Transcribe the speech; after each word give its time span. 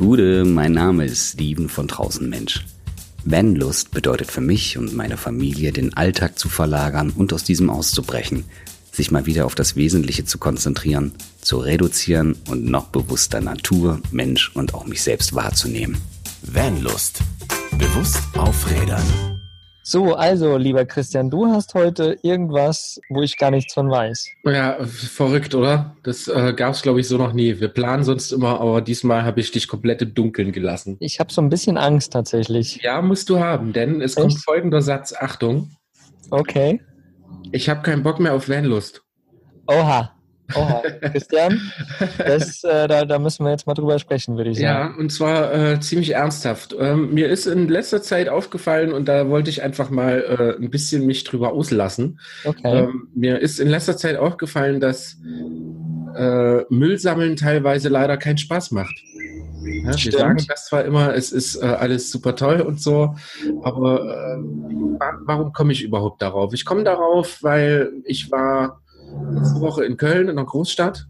Gude, 0.00 0.46
mein 0.46 0.72
Name 0.72 1.04
ist 1.04 1.32
Steven 1.32 1.68
von 1.68 1.86
Draußen 1.86 2.26
Mensch. 2.26 2.64
Vanlust 3.26 3.90
bedeutet 3.90 4.30
für 4.30 4.40
mich 4.40 4.78
und 4.78 4.96
meine 4.96 5.18
Familie, 5.18 5.72
den 5.72 5.92
Alltag 5.92 6.38
zu 6.38 6.48
verlagern 6.48 7.10
und 7.10 7.34
aus 7.34 7.44
diesem 7.44 7.68
auszubrechen, 7.68 8.44
sich 8.92 9.10
mal 9.10 9.26
wieder 9.26 9.44
auf 9.44 9.54
das 9.54 9.76
Wesentliche 9.76 10.24
zu 10.24 10.38
konzentrieren, 10.38 11.12
zu 11.42 11.58
reduzieren 11.58 12.34
und 12.48 12.64
noch 12.64 12.86
bewusster 12.86 13.42
Natur, 13.42 14.00
Mensch 14.10 14.50
und 14.54 14.72
auch 14.72 14.86
mich 14.86 15.02
selbst 15.02 15.34
wahrzunehmen. 15.34 15.98
Vanlust. 16.40 17.18
Bewusst 17.72 18.22
aufrädern. 18.38 19.04
So, 19.90 20.14
also, 20.14 20.56
lieber 20.56 20.84
Christian, 20.84 21.30
du 21.30 21.46
hast 21.46 21.74
heute 21.74 22.16
irgendwas, 22.22 23.00
wo 23.08 23.22
ich 23.22 23.36
gar 23.36 23.50
nichts 23.50 23.74
von 23.74 23.90
weiß. 23.90 24.28
Ja, 24.44 24.76
verrückt, 24.84 25.52
oder? 25.52 25.96
Das 26.04 26.28
äh, 26.28 26.52
gab 26.54 26.74
es, 26.74 26.82
glaube 26.82 27.00
ich, 27.00 27.08
so 27.08 27.18
noch 27.18 27.32
nie. 27.32 27.58
Wir 27.58 27.66
planen 27.66 28.04
sonst 28.04 28.30
immer, 28.30 28.60
aber 28.60 28.82
diesmal 28.82 29.24
habe 29.24 29.40
ich 29.40 29.50
dich 29.50 29.66
komplett 29.66 30.00
im 30.00 30.14
Dunkeln 30.14 30.52
gelassen. 30.52 30.96
Ich 31.00 31.18
habe 31.18 31.32
so 31.32 31.42
ein 31.42 31.48
bisschen 31.48 31.76
Angst 31.76 32.12
tatsächlich. 32.12 32.78
Ja, 32.84 33.02
musst 33.02 33.28
du 33.30 33.40
haben, 33.40 33.72
denn 33.72 34.00
es 34.00 34.16
Echt? 34.16 34.22
kommt 34.22 34.38
folgender 34.38 34.80
Satz. 34.80 35.12
Achtung. 35.12 35.72
Okay. 36.30 36.80
Ich 37.50 37.68
habe 37.68 37.82
keinen 37.82 38.04
Bock 38.04 38.20
mehr 38.20 38.34
auf 38.34 38.48
Vanlust. 38.48 39.02
Oha. 39.66 40.12
Oha, 40.54 40.82
Christian, 41.00 41.60
das, 42.18 42.64
äh, 42.64 42.88
da, 42.88 43.04
da, 43.04 43.18
müssen 43.18 43.44
wir 43.44 43.50
jetzt 43.50 43.66
mal 43.66 43.74
drüber 43.74 43.98
sprechen, 43.98 44.36
würde 44.36 44.50
ich 44.50 44.58
sagen. 44.58 44.94
Ja, 44.94 44.98
und 44.98 45.10
zwar 45.10 45.52
äh, 45.52 45.80
ziemlich 45.80 46.14
ernsthaft. 46.14 46.74
Ähm, 46.78 47.12
mir 47.14 47.28
ist 47.28 47.46
in 47.46 47.68
letzter 47.68 48.02
Zeit 48.02 48.28
aufgefallen 48.28 48.92
und 48.92 49.08
da 49.08 49.28
wollte 49.28 49.50
ich 49.50 49.62
einfach 49.62 49.90
mal 49.90 50.56
äh, 50.58 50.62
ein 50.62 50.70
bisschen 50.70 51.06
mich 51.06 51.24
drüber 51.24 51.52
auslassen. 51.52 52.20
Okay. 52.44 52.84
Ähm, 52.84 53.08
mir 53.14 53.40
ist 53.40 53.60
in 53.60 53.68
letzter 53.68 53.96
Zeit 53.96 54.16
aufgefallen, 54.16 54.80
dass 54.80 55.16
äh, 56.16 56.64
Müllsammeln 56.68 57.36
teilweise 57.36 57.88
leider 57.88 58.16
keinen 58.16 58.38
Spaß 58.38 58.72
macht. 58.72 59.02
Ja, 59.62 59.92
wir 59.92 60.12
sagen 60.12 60.44
das 60.48 60.66
zwar 60.66 60.84
immer, 60.84 61.14
es 61.14 61.32
ist 61.32 61.56
äh, 61.56 61.66
alles 61.66 62.10
super 62.10 62.34
toll 62.34 62.60
und 62.60 62.80
so, 62.80 63.14
aber 63.62 64.04
äh, 64.04 64.38
warum 65.24 65.52
komme 65.52 65.72
ich 65.72 65.82
überhaupt 65.82 66.22
darauf? 66.22 66.54
Ich 66.54 66.64
komme 66.64 66.82
darauf, 66.82 67.42
weil 67.42 67.92
ich 68.04 68.30
war 68.30 68.80
letzte 69.32 69.60
Woche 69.60 69.84
in 69.84 69.96
Köln, 69.96 70.28
in 70.28 70.38
einer 70.38 70.44
Großstadt. 70.44 71.06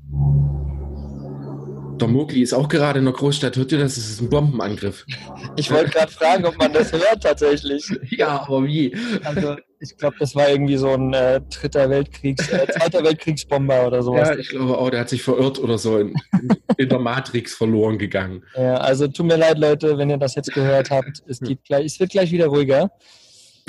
Der 2.00 2.08
Mogli 2.08 2.40
ist 2.40 2.54
auch 2.54 2.68
gerade 2.68 2.98
in 2.98 3.04
der 3.04 3.12
Großstadt. 3.12 3.56
Hört 3.56 3.72
ihr 3.72 3.78
das? 3.78 3.96
Das 3.96 4.08
ist 4.08 4.22
ein 4.22 4.30
Bombenangriff. 4.30 5.04
Ich 5.56 5.70
wollte 5.70 5.90
gerade 5.90 6.10
fragen, 6.10 6.46
ob 6.46 6.56
man 6.56 6.72
das 6.72 6.92
hört 6.92 7.22
tatsächlich. 7.22 7.86
Ja, 8.08 8.46
aber 8.46 8.64
wie? 8.64 8.96
Also 9.22 9.56
ich 9.80 9.96
glaube, 9.96 10.16
das 10.18 10.34
war 10.34 10.48
irgendwie 10.48 10.76
so 10.76 10.90
ein 10.90 11.12
äh, 11.12 11.40
dritter 11.50 11.90
Weltkriegs, 11.90 12.48
äh, 12.48 12.66
zweiter 12.72 13.04
Weltkriegsbomber 13.04 13.86
oder 13.86 14.02
sowas. 14.02 14.28
Ja, 14.28 14.36
ich 14.36 14.48
glaube 14.50 14.78
auch, 14.78 14.90
der 14.90 15.00
hat 15.00 15.08
sich 15.08 15.22
verirrt 15.22 15.58
oder 15.58 15.76
so 15.78 15.98
in, 15.98 16.14
in, 16.76 16.88
der 16.88 16.98
Matrix 16.98 17.54
verloren 17.54 17.98
gegangen. 17.98 18.44
Ja, 18.56 18.76
also 18.76 19.08
tut 19.08 19.26
mir 19.26 19.36
leid, 19.36 19.58
Leute, 19.58 19.98
wenn 19.98 20.08
ihr 20.08 20.18
das 20.18 20.34
jetzt 20.34 20.52
gehört 20.52 20.90
habt. 20.90 21.22
Es, 21.26 21.40
geht 21.40 21.64
gleich, 21.64 21.84
es 21.86 22.00
wird 22.00 22.10
gleich 22.10 22.30
wieder 22.32 22.46
ruhiger. 22.46 22.90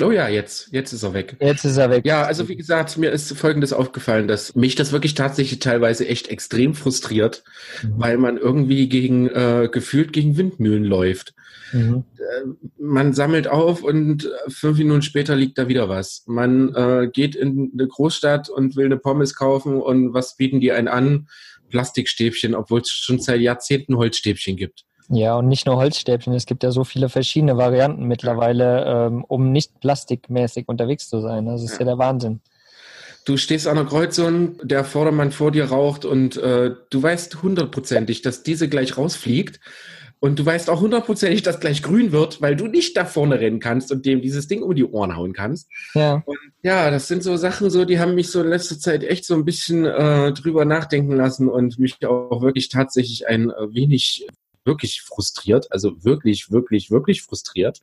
Oh 0.00 0.10
ja, 0.10 0.28
jetzt, 0.28 0.68
jetzt 0.72 0.92
ist 0.92 1.02
er 1.02 1.14
weg. 1.14 1.36
Jetzt 1.40 1.64
ist 1.64 1.76
er 1.76 1.90
weg. 1.90 2.04
Ja, 2.06 2.24
also 2.24 2.48
wie 2.48 2.56
gesagt, 2.56 2.96
mir 2.98 3.10
ist 3.10 3.36
Folgendes 3.36 3.72
aufgefallen, 3.72 4.28
dass 4.28 4.54
mich 4.54 4.74
das 4.74 4.92
wirklich 4.92 5.14
tatsächlich 5.14 5.58
teilweise 5.58 6.06
echt 6.06 6.28
extrem 6.28 6.74
frustriert, 6.74 7.44
mhm. 7.82 7.94
weil 7.96 8.16
man 8.16 8.36
irgendwie 8.36 8.88
gegen, 8.88 9.28
äh, 9.28 9.68
gefühlt 9.70 10.12
gegen 10.12 10.36
Windmühlen 10.36 10.84
läuft. 10.84 11.34
Mhm. 11.72 12.04
Äh, 12.18 12.48
man 12.78 13.12
sammelt 13.12 13.48
auf 13.48 13.82
und 13.82 14.30
fünf 14.48 14.78
Minuten 14.78 15.02
später 15.02 15.36
liegt 15.36 15.58
da 15.58 15.68
wieder 15.68 15.88
was. 15.88 16.24
Man 16.26 16.74
äh, 16.74 17.08
geht 17.12 17.34
in 17.34 17.70
eine 17.72 17.88
Großstadt 17.88 18.48
und 18.48 18.76
will 18.76 18.86
eine 18.86 18.98
Pommes 18.98 19.34
kaufen 19.34 19.80
und 19.80 20.14
was 20.14 20.36
bieten 20.36 20.60
die 20.60 20.72
einen 20.72 20.88
an? 20.88 21.28
Plastikstäbchen, 21.70 22.54
obwohl 22.54 22.82
es 22.82 22.90
schon 22.90 23.18
seit 23.18 23.40
Jahrzehnten 23.40 23.96
Holzstäbchen 23.96 24.56
gibt. 24.56 24.84
Ja, 25.12 25.36
und 25.36 25.48
nicht 25.48 25.66
nur 25.66 25.76
Holzstäbchen, 25.76 26.32
es 26.32 26.46
gibt 26.46 26.62
ja 26.62 26.70
so 26.70 26.84
viele 26.84 27.10
verschiedene 27.10 27.58
Varianten 27.58 28.06
mittlerweile, 28.06 28.84
ähm, 28.86 29.24
um 29.24 29.52
nicht 29.52 29.78
plastikmäßig 29.80 30.68
unterwegs 30.68 31.10
zu 31.10 31.20
sein. 31.20 31.44
Das 31.44 31.62
ist 31.62 31.72
ja, 31.72 31.80
ja 31.80 31.84
der 31.84 31.98
Wahnsinn. 31.98 32.40
Du 33.26 33.36
stehst 33.36 33.68
an 33.68 33.76
der 33.76 33.84
Kreuzung, 33.84 34.56
der 34.66 34.84
Vordermann 34.84 35.30
vor 35.30 35.52
dir 35.52 35.66
raucht 35.66 36.06
und 36.06 36.38
äh, 36.38 36.70
du 36.88 37.02
weißt 37.02 37.42
hundertprozentig, 37.42 38.22
dass 38.22 38.42
diese 38.42 38.70
gleich 38.70 38.96
rausfliegt. 38.96 39.60
Und 40.18 40.38
du 40.38 40.46
weißt 40.46 40.70
auch 40.70 40.80
hundertprozentig, 40.80 41.42
dass 41.42 41.58
gleich 41.58 41.82
grün 41.82 42.12
wird, 42.12 42.40
weil 42.40 42.54
du 42.54 42.68
nicht 42.68 42.96
da 42.96 43.04
vorne 43.04 43.40
rennen 43.40 43.58
kannst 43.58 43.90
und 43.90 44.06
dem 44.06 44.22
dieses 44.22 44.46
Ding 44.46 44.62
um 44.62 44.72
die 44.72 44.84
Ohren 44.84 45.16
hauen 45.16 45.32
kannst. 45.32 45.68
Ja. 45.94 46.22
Und 46.24 46.38
ja, 46.62 46.90
das 46.92 47.08
sind 47.08 47.24
so 47.24 47.36
Sachen, 47.36 47.70
so 47.70 47.84
die 47.84 47.98
haben 47.98 48.14
mich 48.14 48.30
so 48.30 48.40
in 48.40 48.48
letzter 48.48 48.78
Zeit 48.78 49.02
echt 49.02 49.24
so 49.24 49.34
ein 49.34 49.44
bisschen 49.44 49.84
äh, 49.84 50.32
drüber 50.32 50.64
nachdenken 50.64 51.16
lassen 51.16 51.48
und 51.48 51.78
mich 51.80 52.06
auch 52.06 52.40
wirklich 52.40 52.68
tatsächlich 52.68 53.26
ein 53.26 53.50
äh, 53.50 53.74
wenig 53.74 54.28
wirklich 54.64 55.02
frustriert, 55.02 55.66
also 55.70 56.04
wirklich, 56.04 56.50
wirklich, 56.50 56.90
wirklich 56.90 57.22
frustriert. 57.22 57.82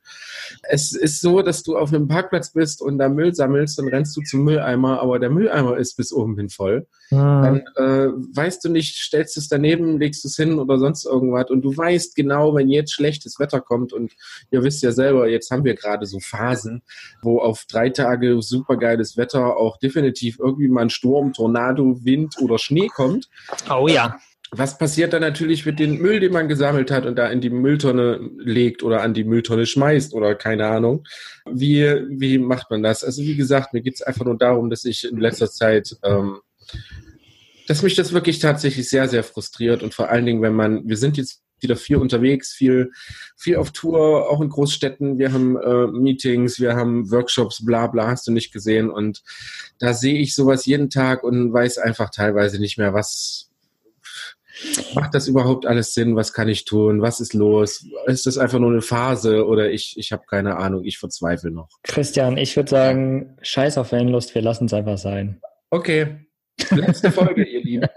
Es 0.62 0.92
ist 0.92 1.20
so, 1.20 1.42
dass 1.42 1.62
du 1.62 1.76
auf 1.76 1.92
einem 1.92 2.08
Parkplatz 2.08 2.52
bist 2.52 2.82
und 2.82 2.98
da 2.98 3.08
Müll 3.08 3.34
sammelst, 3.34 3.78
dann 3.78 3.88
rennst 3.88 4.16
du 4.16 4.22
zum 4.22 4.44
Mülleimer, 4.44 5.00
aber 5.00 5.18
der 5.18 5.30
Mülleimer 5.30 5.76
ist 5.76 5.96
bis 5.96 6.12
oben 6.12 6.36
hin 6.36 6.48
voll. 6.48 6.86
Mhm. 7.10 7.16
Dann 7.16 7.56
äh, 7.76 8.08
weißt 8.34 8.64
du 8.64 8.68
nicht, 8.68 8.96
stellst 8.96 9.36
es 9.36 9.48
daneben, 9.48 9.98
legst 9.98 10.24
es 10.24 10.36
hin 10.36 10.58
oder 10.58 10.78
sonst 10.78 11.04
irgendwas 11.04 11.50
und 11.50 11.62
du 11.62 11.76
weißt 11.76 12.14
genau, 12.14 12.54
wenn 12.54 12.68
jetzt 12.68 12.92
schlechtes 12.92 13.38
Wetter 13.38 13.60
kommt 13.60 13.92
und 13.92 14.12
ihr 14.50 14.62
wisst 14.62 14.82
ja 14.82 14.92
selber, 14.92 15.28
jetzt 15.28 15.50
haben 15.50 15.64
wir 15.64 15.74
gerade 15.74 16.06
so 16.06 16.18
Phasen, 16.20 16.82
wo 17.22 17.40
auf 17.40 17.64
drei 17.68 17.90
Tage 17.90 18.40
supergeiles 18.40 19.16
Wetter 19.16 19.56
auch 19.56 19.78
definitiv 19.78 20.38
irgendwie 20.38 20.68
mal 20.68 20.82
ein 20.82 20.90
Sturm, 20.90 21.32
Tornado, 21.32 21.98
Wind 22.04 22.36
oder 22.40 22.58
Schnee 22.58 22.88
kommt. 22.88 23.28
Oh 23.68 23.88
ja 23.88 24.18
was 24.52 24.78
passiert 24.78 25.12
dann 25.12 25.20
natürlich 25.20 25.64
mit 25.64 25.78
dem 25.78 25.98
Müll, 25.98 26.18
den 26.18 26.32
man 26.32 26.48
gesammelt 26.48 26.90
hat 26.90 27.06
und 27.06 27.16
da 27.16 27.28
in 27.28 27.40
die 27.40 27.50
Mülltonne 27.50 28.20
legt 28.38 28.82
oder 28.82 29.02
an 29.02 29.14
die 29.14 29.24
Mülltonne 29.24 29.64
schmeißt 29.64 30.12
oder 30.12 30.34
keine 30.34 30.66
Ahnung? 30.66 31.04
Wie, 31.50 31.84
wie 32.08 32.38
macht 32.38 32.70
man 32.70 32.82
das? 32.82 33.04
Also 33.04 33.22
wie 33.22 33.36
gesagt, 33.36 33.72
mir 33.72 33.80
geht 33.80 33.94
es 33.94 34.02
einfach 34.02 34.24
nur 34.24 34.36
darum, 34.36 34.68
dass 34.68 34.84
ich 34.84 35.08
in 35.08 35.18
letzter 35.18 35.50
Zeit, 35.50 35.96
ähm, 36.02 36.40
dass 37.68 37.82
mich 37.82 37.94
das 37.94 38.12
wirklich 38.12 38.40
tatsächlich 38.40 38.88
sehr, 38.88 39.08
sehr 39.08 39.22
frustriert 39.22 39.82
und 39.82 39.94
vor 39.94 40.08
allen 40.08 40.26
Dingen, 40.26 40.42
wenn 40.42 40.54
man, 40.54 40.88
wir 40.88 40.96
sind 40.96 41.16
jetzt 41.16 41.42
wieder 41.60 41.76
viel 41.76 41.96
unterwegs, 41.96 42.52
viel, 42.52 42.90
viel 43.36 43.56
auf 43.56 43.70
Tour, 43.70 44.30
auch 44.30 44.40
in 44.40 44.48
Großstädten. 44.48 45.18
Wir 45.18 45.32
haben 45.32 45.56
äh, 45.56 45.86
Meetings, 45.88 46.58
wir 46.58 46.74
haben 46.74 47.10
Workshops, 47.10 47.64
bla 47.64 47.86
bla, 47.86 48.08
hast 48.08 48.26
du 48.26 48.32
nicht 48.32 48.50
gesehen. 48.50 48.90
Und 48.90 49.22
da 49.78 49.92
sehe 49.92 50.18
ich 50.18 50.34
sowas 50.34 50.64
jeden 50.64 50.88
Tag 50.88 51.22
und 51.22 51.52
weiß 51.52 51.78
einfach 51.78 52.10
teilweise 52.10 52.58
nicht 52.58 52.78
mehr, 52.78 52.94
was, 52.94 53.49
macht 54.94 55.14
das 55.14 55.28
überhaupt 55.28 55.66
alles 55.66 55.94
Sinn? 55.94 56.16
Was 56.16 56.32
kann 56.32 56.48
ich 56.48 56.64
tun? 56.64 57.02
Was 57.02 57.20
ist 57.20 57.34
los? 57.34 57.86
Ist 58.06 58.26
das 58.26 58.38
einfach 58.38 58.58
nur 58.58 58.70
eine 58.70 58.82
Phase 58.82 59.46
oder 59.46 59.70
ich, 59.70 59.94
ich 59.96 60.12
habe 60.12 60.24
keine 60.28 60.56
Ahnung, 60.56 60.84
ich 60.84 60.98
verzweifle 60.98 61.50
noch? 61.50 61.68
Christian, 61.82 62.36
ich 62.36 62.56
würde 62.56 62.70
sagen, 62.70 63.36
scheiß 63.42 63.78
auf 63.78 63.88
Fanlust, 63.88 64.34
wir 64.34 64.42
lassen 64.42 64.66
es 64.66 64.74
einfach 64.74 64.98
sein. 64.98 65.40
Okay. 65.70 66.26
Letzte 66.70 67.10
Folge, 67.10 67.44
ihr 67.44 67.62
Lieben. 67.62 67.88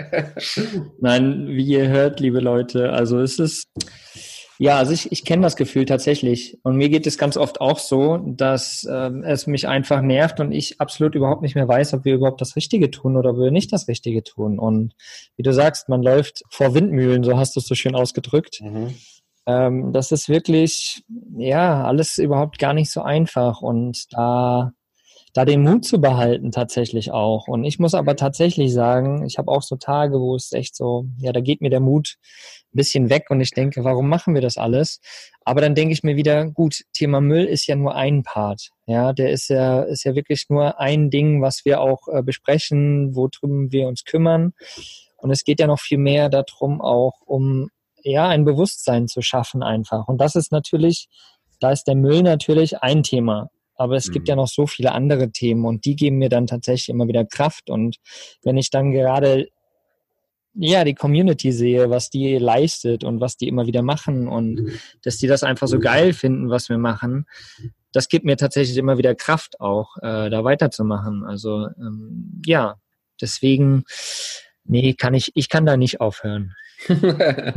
Nein, 1.00 1.48
wie 1.48 1.66
ihr 1.66 1.88
hört, 1.88 2.20
liebe 2.20 2.40
Leute, 2.40 2.92
also 2.92 3.20
es 3.20 3.38
ist 3.38 3.68
ja, 4.58 4.76
also 4.76 4.92
ich, 4.92 5.12
ich 5.12 5.24
kenne 5.24 5.42
das 5.42 5.54
Gefühl 5.54 5.84
tatsächlich. 5.84 6.58
Und 6.64 6.76
mir 6.76 6.88
geht 6.88 7.06
es 7.06 7.16
ganz 7.16 7.36
oft 7.36 7.60
auch 7.60 7.78
so, 7.78 8.18
dass 8.18 8.86
ähm, 8.90 9.22
es 9.22 9.46
mich 9.46 9.68
einfach 9.68 10.02
nervt 10.02 10.40
und 10.40 10.50
ich 10.50 10.80
absolut 10.80 11.14
überhaupt 11.14 11.42
nicht 11.42 11.54
mehr 11.54 11.68
weiß, 11.68 11.94
ob 11.94 12.04
wir 12.04 12.14
überhaupt 12.14 12.40
das 12.40 12.56
Richtige 12.56 12.90
tun 12.90 13.16
oder 13.16 13.30
ob 13.30 13.38
wir 13.38 13.52
nicht 13.52 13.72
das 13.72 13.86
Richtige 13.86 14.24
tun. 14.24 14.58
Und 14.58 14.94
wie 15.36 15.44
du 15.44 15.52
sagst, 15.52 15.88
man 15.88 16.02
läuft 16.02 16.42
vor 16.50 16.74
Windmühlen, 16.74 17.22
so 17.22 17.38
hast 17.38 17.54
du 17.54 17.60
es 17.60 17.66
so 17.66 17.76
schön 17.76 17.94
ausgedrückt. 17.94 18.60
Mhm. 18.60 18.94
Ähm, 19.46 19.92
das 19.92 20.10
ist 20.10 20.28
wirklich, 20.28 21.04
ja, 21.36 21.84
alles 21.84 22.18
überhaupt 22.18 22.58
gar 22.58 22.74
nicht 22.74 22.90
so 22.90 23.00
einfach. 23.02 23.62
Und 23.62 24.12
da 24.12 24.72
da 25.34 25.44
den 25.44 25.62
Mut 25.62 25.84
zu 25.84 26.00
behalten 26.00 26.50
tatsächlich 26.50 27.10
auch. 27.12 27.48
Und 27.48 27.64
ich 27.64 27.78
muss 27.78 27.94
aber 27.94 28.16
tatsächlich 28.16 28.72
sagen, 28.72 29.24
ich 29.26 29.38
habe 29.38 29.50
auch 29.50 29.62
so 29.62 29.76
Tage, 29.76 30.20
wo 30.20 30.34
es 30.34 30.52
echt 30.52 30.74
so, 30.74 31.06
ja, 31.18 31.32
da 31.32 31.40
geht 31.40 31.60
mir 31.60 31.70
der 31.70 31.80
Mut 31.80 32.16
ein 32.72 32.76
bisschen 32.76 33.10
weg 33.10 33.26
und 33.30 33.40
ich 33.40 33.50
denke, 33.50 33.84
warum 33.84 34.08
machen 34.08 34.34
wir 34.34 34.40
das 34.40 34.56
alles? 34.56 35.00
Aber 35.44 35.60
dann 35.60 35.74
denke 35.74 35.92
ich 35.92 36.02
mir 36.02 36.16
wieder, 36.16 36.46
gut, 36.46 36.82
Thema 36.92 37.20
Müll 37.20 37.44
ist 37.44 37.66
ja 37.66 37.76
nur 37.76 37.94
ein 37.94 38.22
Part. 38.22 38.70
Ja, 38.86 39.12
der 39.12 39.30
ist 39.30 39.48
ja, 39.48 39.82
ist 39.82 40.04
ja 40.04 40.14
wirklich 40.14 40.46
nur 40.48 40.78
ein 40.80 41.10
Ding, 41.10 41.42
was 41.42 41.64
wir 41.64 41.80
auch 41.80 42.08
äh, 42.08 42.22
besprechen, 42.22 43.14
worüber 43.14 43.70
wir 43.70 43.88
uns 43.88 44.04
kümmern. 44.04 44.52
Und 45.16 45.30
es 45.30 45.44
geht 45.44 45.60
ja 45.60 45.66
noch 45.66 45.80
viel 45.80 45.98
mehr 45.98 46.28
darum, 46.28 46.80
auch 46.80 47.20
um 47.24 47.70
ja 48.02 48.28
ein 48.28 48.44
Bewusstsein 48.44 49.08
zu 49.08 49.22
schaffen 49.22 49.62
einfach. 49.62 50.08
Und 50.08 50.20
das 50.20 50.36
ist 50.36 50.52
natürlich, 50.52 51.08
da 51.60 51.72
ist 51.72 51.84
der 51.84 51.96
Müll 51.96 52.22
natürlich 52.22 52.82
ein 52.82 53.02
Thema. 53.02 53.50
Aber 53.78 53.96
es 53.96 54.08
mhm. 54.08 54.12
gibt 54.12 54.28
ja 54.28 54.36
noch 54.36 54.48
so 54.48 54.66
viele 54.66 54.92
andere 54.92 55.30
Themen 55.30 55.64
und 55.64 55.86
die 55.86 55.96
geben 55.96 56.18
mir 56.18 56.28
dann 56.28 56.46
tatsächlich 56.46 56.90
immer 56.90 57.08
wieder 57.08 57.24
Kraft. 57.24 57.70
Und 57.70 57.96
wenn 58.42 58.58
ich 58.58 58.68
dann 58.68 58.92
gerade 58.92 59.48
ja, 60.60 60.82
die 60.84 60.94
Community 60.94 61.52
sehe, 61.52 61.88
was 61.88 62.10
die 62.10 62.36
leistet 62.36 63.04
und 63.04 63.20
was 63.20 63.36
die 63.36 63.46
immer 63.46 63.66
wieder 63.66 63.82
machen 63.82 64.26
und 64.26 64.54
mhm. 64.56 64.72
dass 65.02 65.16
die 65.16 65.28
das 65.28 65.44
einfach 65.44 65.68
so 65.68 65.78
geil 65.78 66.12
finden, 66.12 66.50
was 66.50 66.68
wir 66.68 66.78
machen, 66.78 67.26
das 67.92 68.08
gibt 68.08 68.24
mir 68.24 68.36
tatsächlich 68.36 68.76
immer 68.76 68.98
wieder 68.98 69.14
Kraft 69.14 69.60
auch, 69.60 69.96
äh, 69.98 70.28
da 70.30 70.44
weiterzumachen. 70.44 71.24
Also 71.24 71.68
ähm, 71.78 72.42
ja, 72.44 72.76
deswegen, 73.20 73.84
nee, 74.64 74.94
kann 74.94 75.14
ich, 75.14 75.30
ich 75.34 75.48
kann 75.48 75.64
da 75.64 75.76
nicht 75.76 76.00
aufhören. 76.00 76.54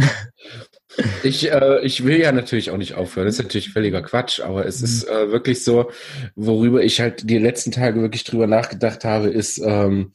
ich, 1.24 1.52
äh, 1.52 1.80
ich 1.84 2.04
will 2.04 2.20
ja 2.20 2.32
natürlich 2.32 2.72
auch 2.72 2.78
nicht 2.78 2.96
aufhören. 2.96 3.28
Das 3.28 3.36
ist 3.36 3.44
natürlich 3.44 3.72
völliger 3.72 4.02
Quatsch, 4.02 4.40
aber 4.40 4.66
es 4.66 4.82
ist 4.82 5.08
äh, 5.08 5.32
wirklich 5.32 5.64
so, 5.64 5.92
worüber 6.36 6.84
ich 6.84 7.00
halt 7.00 7.30
die 7.30 7.38
letzten 7.38 7.72
Tage 7.72 8.02
wirklich 8.02 8.24
drüber 8.24 8.48
nachgedacht 8.48 9.06
habe, 9.06 9.30
ist, 9.30 9.60
ähm, 9.60 10.14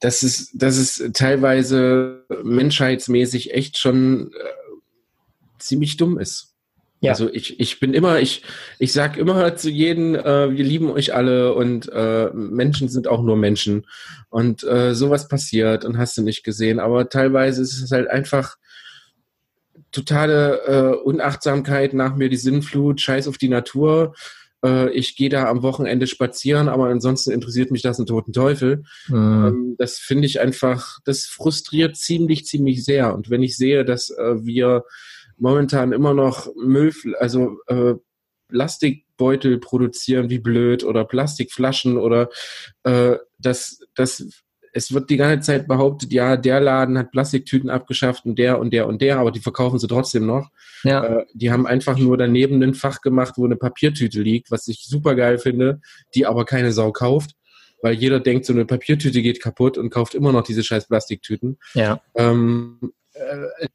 dass 0.00 0.22
es, 0.22 0.50
dass 0.54 0.76
es 0.76 1.12
teilweise 1.12 2.24
menschheitsmäßig 2.42 3.52
echt 3.52 3.76
schon 3.78 4.32
äh, 4.32 5.58
ziemlich 5.58 5.96
dumm 5.98 6.18
ist. 6.18 6.49
Ja. 7.00 7.12
Also 7.12 7.30
ich, 7.32 7.58
ich 7.58 7.80
bin 7.80 7.94
immer, 7.94 8.20
ich, 8.20 8.42
ich 8.78 8.92
sag 8.92 9.16
immer 9.16 9.56
zu 9.56 9.70
jedem, 9.70 10.14
äh, 10.14 10.54
wir 10.54 10.64
lieben 10.64 10.90
euch 10.90 11.14
alle 11.14 11.54
und 11.54 11.90
äh, 11.90 12.30
Menschen 12.34 12.88
sind 12.88 13.08
auch 13.08 13.22
nur 13.22 13.36
Menschen. 13.36 13.86
Und 14.28 14.62
äh, 14.64 14.94
sowas 14.94 15.26
passiert 15.26 15.84
und 15.84 15.96
hast 15.96 16.18
du 16.18 16.22
nicht 16.22 16.44
gesehen. 16.44 16.78
Aber 16.78 17.08
teilweise 17.08 17.62
ist 17.62 17.82
es 17.82 17.90
halt 17.90 18.08
einfach 18.08 18.56
totale 19.92 20.60
äh, 20.66 20.96
Unachtsamkeit, 21.02 21.94
nach 21.94 22.16
mir 22.16 22.28
die 22.28 22.36
Sinnflut, 22.36 23.00
Scheiß 23.00 23.28
auf 23.28 23.38
die 23.38 23.48
Natur. 23.48 24.14
Äh, 24.64 24.90
ich 24.90 25.16
gehe 25.16 25.30
da 25.30 25.48
am 25.48 25.62
Wochenende 25.62 26.06
spazieren, 26.06 26.68
aber 26.68 26.88
ansonsten 26.88 27.30
interessiert 27.30 27.70
mich 27.70 27.82
das 27.82 27.98
einen 27.98 28.06
toten 28.06 28.32
Teufel. 28.32 28.84
Mhm. 29.08 29.16
Ähm, 29.16 29.74
das 29.78 29.98
finde 29.98 30.26
ich 30.26 30.40
einfach, 30.40 30.98
das 31.04 31.24
frustriert 31.24 31.96
ziemlich, 31.96 32.44
ziemlich 32.44 32.84
sehr. 32.84 33.14
Und 33.14 33.30
wenn 33.30 33.42
ich 33.42 33.56
sehe, 33.56 33.84
dass 33.84 34.10
äh, 34.10 34.44
wir 34.44 34.84
momentan 35.40 35.92
immer 35.92 36.14
noch 36.14 36.48
Müll, 36.56 36.92
also 37.18 37.58
äh, 37.66 37.94
Plastikbeutel 38.48 39.58
produzieren 39.58 40.30
wie 40.30 40.38
blöd 40.38 40.84
oder 40.84 41.04
Plastikflaschen 41.04 41.96
oder 41.96 42.28
äh, 42.84 43.16
das, 43.38 43.80
das, 43.94 44.24
es 44.72 44.92
wird 44.92 45.10
die 45.10 45.16
ganze 45.16 45.46
Zeit 45.46 45.68
behauptet, 45.68 46.12
ja, 46.12 46.36
der 46.36 46.60
Laden 46.60 46.98
hat 46.98 47.12
Plastiktüten 47.12 47.70
abgeschafft 47.70 48.24
und 48.26 48.38
der 48.38 48.58
und 48.58 48.72
der 48.72 48.86
und 48.86 49.00
der, 49.02 49.18
aber 49.18 49.30
die 49.30 49.40
verkaufen 49.40 49.78
sie 49.78 49.88
trotzdem 49.88 50.26
noch. 50.26 50.50
Ja. 50.84 51.04
Äh, 51.04 51.26
die 51.32 51.50
haben 51.50 51.66
einfach 51.66 51.96
nur 51.96 52.16
daneben 52.16 52.62
ein 52.62 52.74
Fach 52.74 53.00
gemacht, 53.00 53.34
wo 53.36 53.44
eine 53.44 53.56
Papiertüte 53.56 54.20
liegt, 54.20 54.50
was 54.50 54.68
ich 54.68 54.84
super 54.86 55.14
geil 55.14 55.38
finde, 55.38 55.80
die 56.14 56.26
aber 56.26 56.44
keine 56.44 56.72
Sau 56.72 56.92
kauft 56.92 57.34
weil 57.82 57.94
jeder 57.94 58.20
denkt, 58.20 58.44
so 58.44 58.52
eine 58.52 58.64
Papiertüte 58.66 59.22
geht 59.22 59.40
kaputt 59.40 59.78
und 59.78 59.90
kauft 59.90 60.14
immer 60.14 60.32
noch 60.32 60.42
diese 60.42 60.62
scheiß 60.62 60.88
Plastiktüten. 60.88 61.58
Ja. 61.74 62.02
Ähm, 62.14 62.92
äh, 63.09 63.09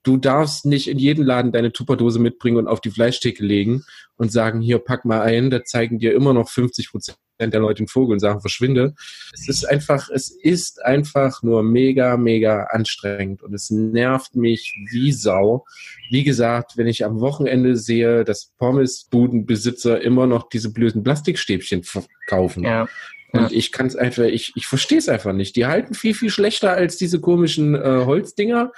du 0.03 0.17
darfst 0.17 0.65
nicht 0.65 0.87
in 0.87 0.97
jeden 0.97 1.25
Laden 1.25 1.51
deine 1.51 1.71
Tupperdose 1.71 2.19
mitbringen 2.19 2.57
und 2.57 2.67
auf 2.67 2.81
die 2.81 2.91
Fleischtheke 2.91 3.43
legen 3.43 3.83
und 4.17 4.31
sagen, 4.31 4.61
hier, 4.61 4.79
pack 4.79 5.05
mal 5.05 5.21
ein, 5.21 5.49
da 5.49 5.63
zeigen 5.63 5.99
dir 5.99 6.13
immer 6.13 6.33
noch 6.33 6.49
50 6.49 6.91
Prozent 6.91 7.17
der 7.39 7.59
Leute 7.59 7.83
den 7.83 7.87
Vogel 7.87 8.13
und 8.13 8.19
sagen, 8.19 8.39
verschwinde. 8.39 8.93
Es 9.33 9.49
ist 9.49 9.65
einfach, 9.65 10.09
es 10.09 10.29
ist 10.29 10.83
einfach 10.83 11.43
nur 11.43 11.63
mega, 11.63 12.15
mega 12.15 12.63
anstrengend 12.71 13.43
und 13.43 13.53
es 13.53 13.69
nervt 13.69 14.35
mich 14.35 14.73
wie 14.91 15.11
Sau. 15.11 15.65
Wie 16.09 16.23
gesagt, 16.23 16.77
wenn 16.77 16.87
ich 16.87 17.03
am 17.03 17.19
Wochenende 17.19 17.75
sehe, 17.75 18.23
dass 18.23 18.53
Pommesbudenbesitzer 18.57 20.01
immer 20.01 20.27
noch 20.27 20.47
diese 20.47 20.71
blöden 20.71 21.03
Plastikstäbchen 21.03 21.83
verkaufen. 21.83 22.63
Ja. 22.63 22.87
Und 23.35 23.51
ich 23.51 23.71
kann 23.71 23.87
es 23.87 23.95
einfach, 23.95 24.23
ich, 24.23 24.53
ich 24.55 24.65
verstehe 24.65 24.97
es 24.97 25.09
einfach 25.09 25.33
nicht. 25.33 25.55
Die 25.57 25.65
halten 25.65 25.93
viel, 25.93 26.13
viel 26.13 26.29
schlechter 26.29 26.71
als 26.71 26.95
diese 26.95 27.19
komischen 27.19 27.75
äh, 27.75 28.05
Holzdinger, 28.05 28.71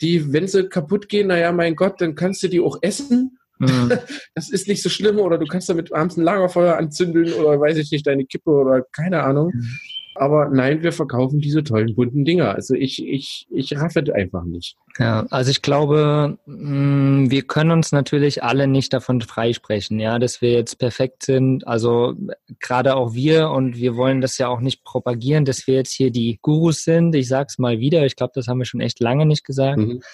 die, 0.00 0.32
wenn 0.32 0.48
sie 0.48 0.68
kaputt 0.68 1.08
gehen, 1.08 1.28
naja, 1.28 1.52
mein 1.52 1.76
Gott, 1.76 2.00
dann 2.00 2.14
kannst 2.14 2.42
du 2.42 2.48
die 2.48 2.60
auch 2.60 2.78
essen. 2.82 3.38
Mhm. 3.58 3.92
Das 4.34 4.50
ist 4.50 4.66
nicht 4.66 4.82
so 4.82 4.88
schlimm. 4.88 5.18
Oder 5.18 5.38
du 5.38 5.46
kannst 5.46 5.68
damit 5.68 5.92
abends 5.92 6.16
ein 6.16 6.24
Lagerfeuer 6.24 6.76
anzündeln 6.76 7.32
oder 7.34 7.60
weiß 7.60 7.76
ich 7.78 7.90
nicht, 7.92 8.06
deine 8.06 8.26
Kippe 8.26 8.50
oder 8.50 8.82
keine 8.92 9.22
Ahnung. 9.22 9.52
Mhm. 9.54 9.78
Aber 10.16 10.48
nein, 10.48 10.82
wir 10.82 10.92
verkaufen 10.92 11.40
diese 11.40 11.64
tollen 11.64 11.94
bunten 11.94 12.24
Dinger. 12.24 12.54
Also 12.54 12.74
ich, 12.74 13.04
ich, 13.04 13.46
ich 13.50 13.76
raffe 13.76 14.04
einfach 14.14 14.44
nicht. 14.44 14.76
Ja, 14.98 15.26
also 15.30 15.50
ich 15.50 15.60
glaube, 15.60 16.38
mm, 16.46 17.30
wir 17.30 17.42
können 17.42 17.72
uns 17.72 17.90
natürlich 17.90 18.44
alle 18.44 18.68
nicht 18.68 18.92
davon 18.92 19.20
freisprechen, 19.20 19.98
ja, 19.98 20.20
dass 20.20 20.40
wir 20.40 20.52
jetzt 20.52 20.78
perfekt 20.78 21.24
sind. 21.24 21.66
Also 21.66 22.14
gerade 22.60 22.94
auch 22.94 23.12
wir 23.12 23.50
und 23.50 23.76
wir 23.76 23.96
wollen 23.96 24.20
das 24.20 24.38
ja 24.38 24.46
auch 24.48 24.60
nicht 24.60 24.84
propagieren, 24.84 25.44
dass 25.44 25.66
wir 25.66 25.74
jetzt 25.74 25.92
hier 25.92 26.12
die 26.12 26.38
Gurus 26.42 26.84
sind. 26.84 27.14
Ich 27.16 27.26
sag's 27.26 27.58
mal 27.58 27.80
wieder. 27.80 28.06
Ich 28.06 28.14
glaube, 28.14 28.32
das 28.36 28.46
haben 28.46 28.58
wir 28.58 28.66
schon 28.66 28.80
echt 28.80 29.00
lange 29.00 29.26
nicht 29.26 29.44
gesagt. 29.44 29.78
Mhm. 29.78 30.00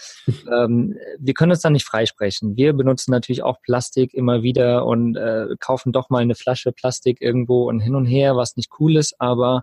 Ähm, 0.50 0.96
wir 1.18 1.34
können 1.34 1.52
uns 1.52 1.60
da 1.60 1.70
nicht 1.70 1.84
freisprechen. 1.84 2.56
Wir 2.56 2.72
benutzen 2.72 3.10
natürlich 3.10 3.42
auch 3.42 3.60
Plastik 3.62 4.14
immer 4.14 4.42
wieder 4.42 4.86
und 4.86 5.16
äh, 5.16 5.46
kaufen 5.60 5.92
doch 5.92 6.10
mal 6.10 6.22
eine 6.22 6.34
Flasche 6.34 6.72
Plastik 6.72 7.20
irgendwo 7.20 7.68
und 7.68 7.80
hin 7.80 7.94
und 7.94 8.06
her, 8.06 8.36
was 8.36 8.56
nicht 8.56 8.70
cool 8.80 8.96
ist, 8.96 9.20
aber 9.20 9.62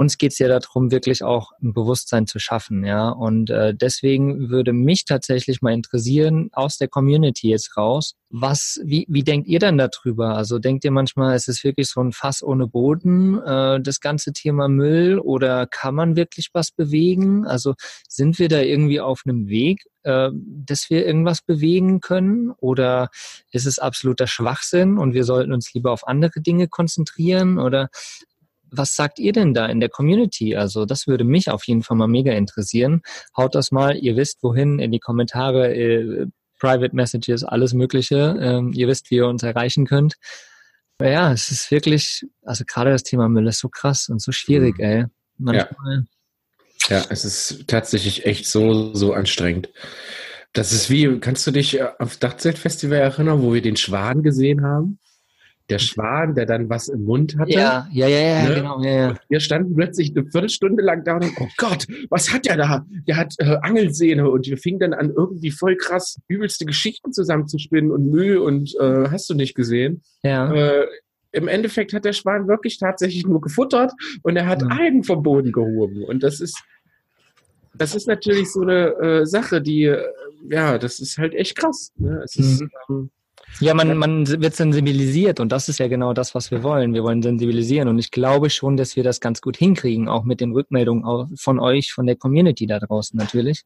uns 0.00 0.16
geht 0.16 0.32
es 0.32 0.38
ja 0.38 0.48
darum, 0.48 0.90
wirklich 0.90 1.22
auch 1.22 1.52
ein 1.62 1.74
Bewusstsein 1.74 2.26
zu 2.26 2.38
schaffen, 2.38 2.86
ja. 2.86 3.10
Und 3.10 3.50
äh, 3.50 3.74
deswegen 3.74 4.48
würde 4.48 4.72
mich 4.72 5.04
tatsächlich 5.04 5.60
mal 5.60 5.74
interessieren, 5.74 6.48
aus 6.52 6.78
der 6.78 6.88
Community 6.88 7.50
jetzt 7.50 7.76
raus, 7.76 8.14
was, 8.30 8.80
wie, 8.82 9.04
wie 9.10 9.24
denkt 9.24 9.46
ihr 9.46 9.58
denn 9.58 9.76
darüber? 9.76 10.36
Also 10.36 10.58
denkt 10.58 10.86
ihr 10.86 10.90
manchmal, 10.90 11.34
es 11.34 11.48
ist 11.48 11.64
wirklich 11.64 11.88
so 11.90 12.00
ein 12.00 12.12
Fass 12.12 12.42
ohne 12.42 12.66
Boden, 12.66 13.42
äh, 13.42 13.78
das 13.78 14.00
ganze 14.00 14.32
Thema 14.32 14.68
Müll, 14.68 15.18
oder 15.18 15.66
kann 15.66 15.94
man 15.94 16.16
wirklich 16.16 16.48
was 16.54 16.70
bewegen? 16.70 17.46
Also 17.46 17.74
sind 18.08 18.38
wir 18.38 18.48
da 18.48 18.60
irgendwie 18.60 19.00
auf 19.00 19.24
einem 19.26 19.48
Weg, 19.48 19.84
äh, 20.04 20.30
dass 20.32 20.88
wir 20.88 21.04
irgendwas 21.04 21.42
bewegen 21.42 22.00
können? 22.00 22.52
Oder 22.52 23.10
ist 23.52 23.66
es 23.66 23.78
absoluter 23.78 24.26
Schwachsinn 24.26 24.96
und 24.96 25.12
wir 25.12 25.24
sollten 25.24 25.52
uns 25.52 25.74
lieber 25.74 25.92
auf 25.92 26.08
andere 26.08 26.40
Dinge 26.40 26.68
konzentrieren? 26.68 27.58
Oder 27.58 27.90
was 28.72 28.94
sagt 28.94 29.18
ihr 29.18 29.32
denn 29.32 29.54
da 29.54 29.66
in 29.66 29.80
der 29.80 29.88
Community? 29.88 30.56
Also 30.56 30.84
das 30.84 31.06
würde 31.06 31.24
mich 31.24 31.50
auf 31.50 31.64
jeden 31.64 31.82
Fall 31.82 31.96
mal 31.96 32.08
mega 32.08 32.32
interessieren. 32.32 33.02
Haut 33.36 33.54
das 33.54 33.70
mal, 33.72 33.96
ihr 33.96 34.16
wisst 34.16 34.42
wohin, 34.42 34.78
in 34.78 34.92
die 34.92 34.98
Kommentare, 34.98 35.74
äh, 35.74 36.26
Private 36.58 36.94
Messages, 36.94 37.42
alles 37.42 37.72
Mögliche. 37.72 38.36
Ähm, 38.40 38.72
ihr 38.74 38.86
wisst, 38.86 39.10
wie 39.10 39.16
ihr 39.16 39.26
uns 39.26 39.42
erreichen 39.42 39.86
könnt. 39.86 40.14
Ja, 41.00 41.32
es 41.32 41.50
ist 41.50 41.70
wirklich, 41.70 42.26
also 42.42 42.64
gerade 42.66 42.90
das 42.90 43.02
Thema 43.02 43.28
Müll 43.28 43.48
ist 43.48 43.60
so 43.60 43.68
krass 43.68 44.08
und 44.08 44.20
so 44.20 44.32
schwierig, 44.32 44.78
mhm. 44.78 44.84
ey. 44.84 45.04
Manchmal. 45.38 46.04
Ja. 46.88 46.98
ja, 46.98 47.04
es 47.08 47.24
ist 47.24 47.66
tatsächlich 47.66 48.26
echt 48.26 48.46
so, 48.46 48.94
so 48.94 49.14
anstrengend. 49.14 49.70
Das 50.52 50.72
ist 50.72 50.90
wie, 50.90 51.18
kannst 51.20 51.46
du 51.46 51.52
dich 51.52 51.80
auf 51.82 52.16
Dachzeltfestival 52.16 52.98
erinnern, 52.98 53.40
wo 53.40 53.54
wir 53.54 53.62
den 53.62 53.76
Schwan 53.76 54.22
gesehen 54.22 54.62
haben? 54.62 54.98
Der 55.70 55.78
Schwan, 55.78 56.34
der 56.34 56.46
dann 56.46 56.68
was 56.68 56.88
im 56.88 57.04
Mund 57.04 57.38
hatte. 57.38 57.52
Ja, 57.52 57.88
ja, 57.92 58.08
ja, 58.08 58.20
ja 58.20 58.48
ne? 58.48 58.54
genau. 58.54 58.82
Ja, 58.82 58.90
ja. 58.90 59.14
wir 59.28 59.40
standen 59.40 59.74
plötzlich 59.74 60.14
eine 60.16 60.26
Viertelstunde 60.26 60.82
lang 60.82 61.04
da 61.04 61.14
und 61.14 61.24
denken, 61.24 61.44
oh 61.44 61.48
Gott, 61.56 61.86
was 62.10 62.32
hat 62.32 62.46
der 62.46 62.56
da? 62.56 62.86
Der 63.06 63.16
hat 63.16 63.34
äh, 63.38 63.56
Angelsehne 63.62 64.28
und 64.28 64.46
wir 64.46 64.58
fingen 64.58 64.80
dann 64.80 64.92
an, 64.92 65.10
irgendwie 65.10 65.50
voll 65.50 65.76
krass 65.76 66.18
übelste 66.28 66.64
Geschichten 66.64 67.12
zusammenzuspinnen 67.12 67.90
und 67.90 68.10
Müll 68.10 68.38
und 68.38 68.74
äh, 68.80 69.08
hast 69.10 69.30
du 69.30 69.34
nicht 69.34 69.54
gesehen. 69.54 70.02
Ja. 70.22 70.52
Äh, 70.52 70.86
Im 71.32 71.48
Endeffekt 71.48 71.92
hat 71.92 72.04
der 72.04 72.12
Schwan 72.12 72.48
wirklich 72.48 72.78
tatsächlich 72.78 73.26
nur 73.26 73.40
gefuttert 73.40 73.92
und 74.22 74.36
er 74.36 74.46
hat 74.46 74.62
ja. 74.62 74.68
Algen 74.68 75.04
vom 75.04 75.22
Boden 75.22 75.52
gehoben. 75.52 76.04
Und 76.04 76.22
das 76.22 76.40
ist, 76.40 76.62
das 77.74 77.94
ist 77.94 78.08
natürlich 78.08 78.50
so 78.52 78.62
eine 78.62 78.88
äh, 79.00 79.26
Sache, 79.26 79.62
die, 79.62 79.84
äh, 79.84 80.04
ja, 80.48 80.78
das 80.78 81.00
ist 81.00 81.18
halt 81.18 81.34
echt 81.34 81.56
krass. 81.56 81.92
Ne? 81.96 82.22
Es 82.24 82.36
ist, 82.36 82.62
mhm. 82.62 82.70
ähm, 82.88 83.10
ja, 83.58 83.74
man, 83.74 83.96
man 83.96 84.26
wird 84.26 84.54
sensibilisiert 84.54 85.40
und 85.40 85.50
das 85.50 85.68
ist 85.68 85.78
ja 85.78 85.88
genau 85.88 86.12
das, 86.12 86.34
was 86.34 86.50
wir 86.50 86.62
wollen. 86.62 86.94
Wir 86.94 87.02
wollen 87.02 87.22
sensibilisieren 87.22 87.88
und 87.88 87.98
ich 87.98 88.10
glaube 88.10 88.48
schon, 88.48 88.76
dass 88.76 88.96
wir 88.96 89.02
das 89.02 89.20
ganz 89.20 89.40
gut 89.40 89.56
hinkriegen, 89.56 90.08
auch 90.08 90.24
mit 90.24 90.40
den 90.40 90.52
Rückmeldungen 90.52 91.36
von 91.36 91.58
euch, 91.58 91.92
von 91.92 92.06
der 92.06 92.16
Community 92.16 92.66
da 92.66 92.78
draußen 92.78 93.18
natürlich. 93.18 93.64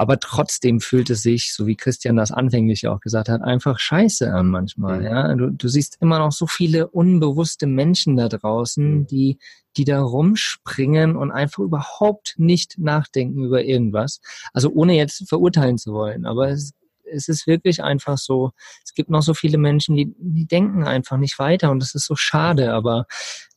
Aber 0.00 0.18
trotzdem 0.18 0.80
fühlt 0.80 1.10
es 1.10 1.22
sich, 1.22 1.52
so 1.52 1.66
wie 1.66 1.76
Christian 1.76 2.16
das 2.16 2.30
anfänglich 2.30 2.88
auch 2.88 3.00
gesagt 3.00 3.28
hat, 3.28 3.42
einfach 3.42 3.78
scheiße 3.78 4.32
an 4.32 4.48
manchmal. 4.48 5.00
Mhm. 5.00 5.04
Ja? 5.04 5.34
Du, 5.34 5.50
du 5.50 5.68
siehst 5.68 5.98
immer 6.00 6.18
noch 6.18 6.32
so 6.32 6.46
viele 6.46 6.88
unbewusste 6.88 7.66
Menschen 7.66 8.16
da 8.16 8.30
draußen, 8.30 9.00
mhm. 9.00 9.06
die, 9.08 9.38
die 9.76 9.84
da 9.84 10.00
rumspringen 10.00 11.16
und 11.16 11.30
einfach 11.30 11.62
überhaupt 11.62 12.36
nicht 12.38 12.78
nachdenken 12.78 13.44
über 13.44 13.62
irgendwas. 13.62 14.22
Also 14.54 14.70
ohne 14.70 14.96
jetzt 14.96 15.28
verurteilen 15.28 15.76
zu 15.76 15.92
wollen. 15.92 16.24
Aber 16.24 16.48
es 16.48 16.72
es 17.12 17.28
ist 17.28 17.46
wirklich 17.46 17.82
einfach 17.82 18.18
so, 18.18 18.50
es 18.84 18.94
gibt 18.94 19.10
noch 19.10 19.22
so 19.22 19.34
viele 19.34 19.58
Menschen, 19.58 19.96
die, 19.96 20.14
die 20.18 20.46
denken 20.46 20.84
einfach 20.84 21.16
nicht 21.16 21.38
weiter 21.38 21.70
und 21.70 21.80
das 21.80 21.94
ist 21.94 22.06
so 22.06 22.16
schade, 22.16 22.72
aber 22.72 23.06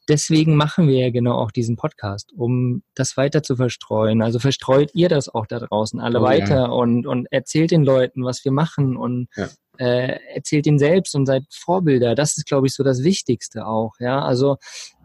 deswegen 0.07 0.55
machen 0.55 0.88
wir 0.88 1.00
ja 1.00 1.12
genau 1.12 1.36
auch 1.36 1.51
diesen 1.51 1.75
Podcast, 1.75 2.31
um 2.33 2.83
das 2.95 3.17
weiter 3.17 3.43
zu 3.43 3.55
verstreuen. 3.55 4.22
Also 4.22 4.39
verstreut 4.39 4.91
ihr 4.93 5.10
das 5.10 5.29
auch 5.29 5.48
da 5.48 5.60
draußen 5.60 6.00
alle 6.00 6.19
oh, 6.19 6.24
weiter 6.24 6.55
ja. 6.55 6.65
und, 6.65 7.07
und 7.07 7.27
erzählt 7.31 7.72
den 7.72 7.83
Leuten, 7.83 8.24
was 8.24 8.43
wir 8.43 8.51
machen 8.51 8.98
und 8.98 9.27
ja. 9.36 9.50
äh, 9.77 10.19
erzählt 10.33 10.67
ihnen 10.67 10.79
selbst 10.79 11.15
und 11.15 11.25
seid 11.25 11.43
Vorbilder. 11.50 12.15
Das 12.15 12.38
ist, 12.38 12.45
glaube 12.45 12.67
ich, 12.67 12.74
so 12.74 12.83
das 12.83 13.03
Wichtigste 13.03 13.65
auch. 13.65 13.93
Ja, 14.00 14.22
also 14.22 14.57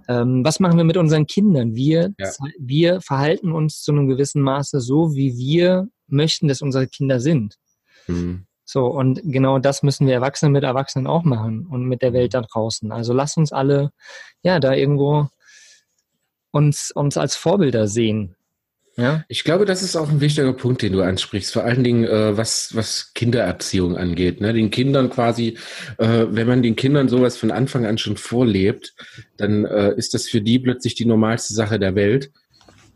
ähm, 0.08 0.44
was 0.44 0.58
machen 0.58 0.78
wir 0.78 0.84
mit 0.84 0.96
unseren 0.96 1.26
Kindern? 1.26 1.74
Wir, 1.74 2.14
ja. 2.18 2.30
wir 2.58 3.00
verhalten 3.00 3.52
uns 3.52 3.82
zu 3.82 3.92
einem 3.92 4.08
gewissen 4.08 4.42
Maße 4.42 4.80
so, 4.80 5.14
wie 5.14 5.36
wir 5.36 5.88
möchten, 6.06 6.48
dass 6.48 6.62
unsere 6.62 6.88
Kinder 6.88 7.20
sind. 7.20 7.56
Mhm. 8.08 8.44
So, 8.64 8.86
und 8.86 9.20
genau 9.24 9.58
das 9.58 9.82
müssen 9.82 10.06
wir 10.06 10.14
Erwachsene 10.14 10.50
mit 10.50 10.62
Erwachsenen 10.62 11.06
auch 11.06 11.24
machen 11.24 11.66
und 11.66 11.84
mit 11.86 12.02
der 12.02 12.12
Welt 12.12 12.34
da 12.34 12.42
draußen. 12.42 12.92
Also 12.92 13.14
lass 13.14 13.36
uns 13.38 13.50
alle, 13.50 13.92
ja, 14.42 14.60
da 14.60 14.74
irgendwo 14.74 15.28
uns, 16.50 16.90
uns 16.90 17.16
als 17.16 17.34
Vorbilder 17.34 17.88
sehen. 17.88 18.36
Ja? 18.98 19.24
Ich 19.28 19.44
glaube, 19.44 19.64
das 19.64 19.82
ist 19.82 19.96
auch 19.96 20.10
ein 20.10 20.20
wichtiger 20.20 20.52
Punkt, 20.52 20.82
den 20.82 20.92
du 20.92 21.02
ansprichst. 21.02 21.52
Vor 21.52 21.62
allen 21.62 21.84
Dingen, 21.84 22.04
äh, 22.04 22.36
was, 22.36 22.74
was 22.74 23.12
Kindererziehung 23.14 23.96
angeht. 23.96 24.40
Ne? 24.40 24.52
Den 24.52 24.70
Kindern 24.70 25.08
quasi, 25.08 25.56
äh, 25.98 26.26
wenn 26.28 26.48
man 26.48 26.62
den 26.62 26.74
Kindern 26.74 27.08
sowas 27.08 27.36
von 27.36 27.52
Anfang 27.52 27.86
an 27.86 27.96
schon 27.96 28.16
vorlebt, 28.16 28.94
dann 29.36 29.64
äh, 29.64 29.94
ist 29.96 30.14
das 30.14 30.28
für 30.28 30.40
die 30.40 30.58
plötzlich 30.58 30.96
die 30.96 31.06
normalste 31.06 31.54
Sache 31.54 31.78
der 31.78 31.94
Welt, 31.94 32.32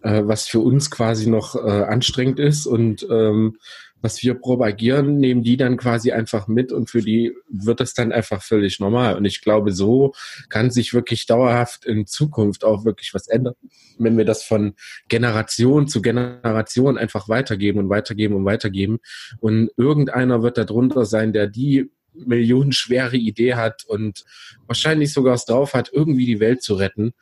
äh, 0.03 0.23
was 0.25 0.49
für 0.49 0.59
uns 0.59 0.91
quasi 0.91 1.31
noch 1.31 1.55
äh, 1.55 1.85
anstrengend 1.85 2.41
ist 2.41 2.67
und 2.67 3.07
ähm, 3.09 3.59
was 4.03 4.23
wir 4.23 4.35
propagieren, 4.35 5.19
nehmen 5.19 5.43
die 5.43 5.57
dann 5.57 5.77
quasi 5.77 6.13
einfach 6.13 6.49
mit 6.49 6.73
und 6.73 6.91
für 6.91 7.01
die 7.01 7.33
wird 7.49 7.81
das 7.81 7.95
dann 7.95 8.13
einfach 8.13 8.43
völlig 8.43 8.81
normal. 8.81 9.17
Und 9.17 9.25
ich 9.25 9.41
glaube, 9.41 9.73
so 9.73 10.13
kann 10.49 10.71
sich 10.71 10.93
wirklich 10.93 11.27
dauerhaft 11.27 11.87
in 11.87 12.07
Zukunft 12.07 12.65
auch 12.65 12.85
wirklich 12.85 13.15
was 13.15 13.29
ändern, 13.29 13.55
wenn 13.99 14.19
wir 14.19 14.25
das 14.25 14.43
von 14.43 14.75
Generation 15.09 15.87
zu 15.87 16.03
Generation 16.03 16.99
einfach 16.99 17.29
weitergeben 17.29 17.79
und 17.79 17.89
weitergeben 17.89 18.35
und 18.35 18.45
weitergeben. 18.45 18.99
Und 19.39 19.71
irgendeiner 19.77 20.43
wird 20.43 20.59
da 20.59 20.65
drunter 20.65 21.07
sein, 21.07 21.33
der 21.33 21.47
die 21.47 21.91
millionenschwere 22.15 23.17
Idee 23.17 23.55
hat 23.55 23.85
und 23.85 24.25
wahrscheinlich 24.67 25.13
sogar 25.13 25.35
es 25.35 25.45
drauf 25.45 25.75
hat, 25.75 25.91
irgendwie 25.93 26.27
die 26.27 26.41
Welt 26.41 26.63
zu 26.63 26.75
retten. 26.75 27.15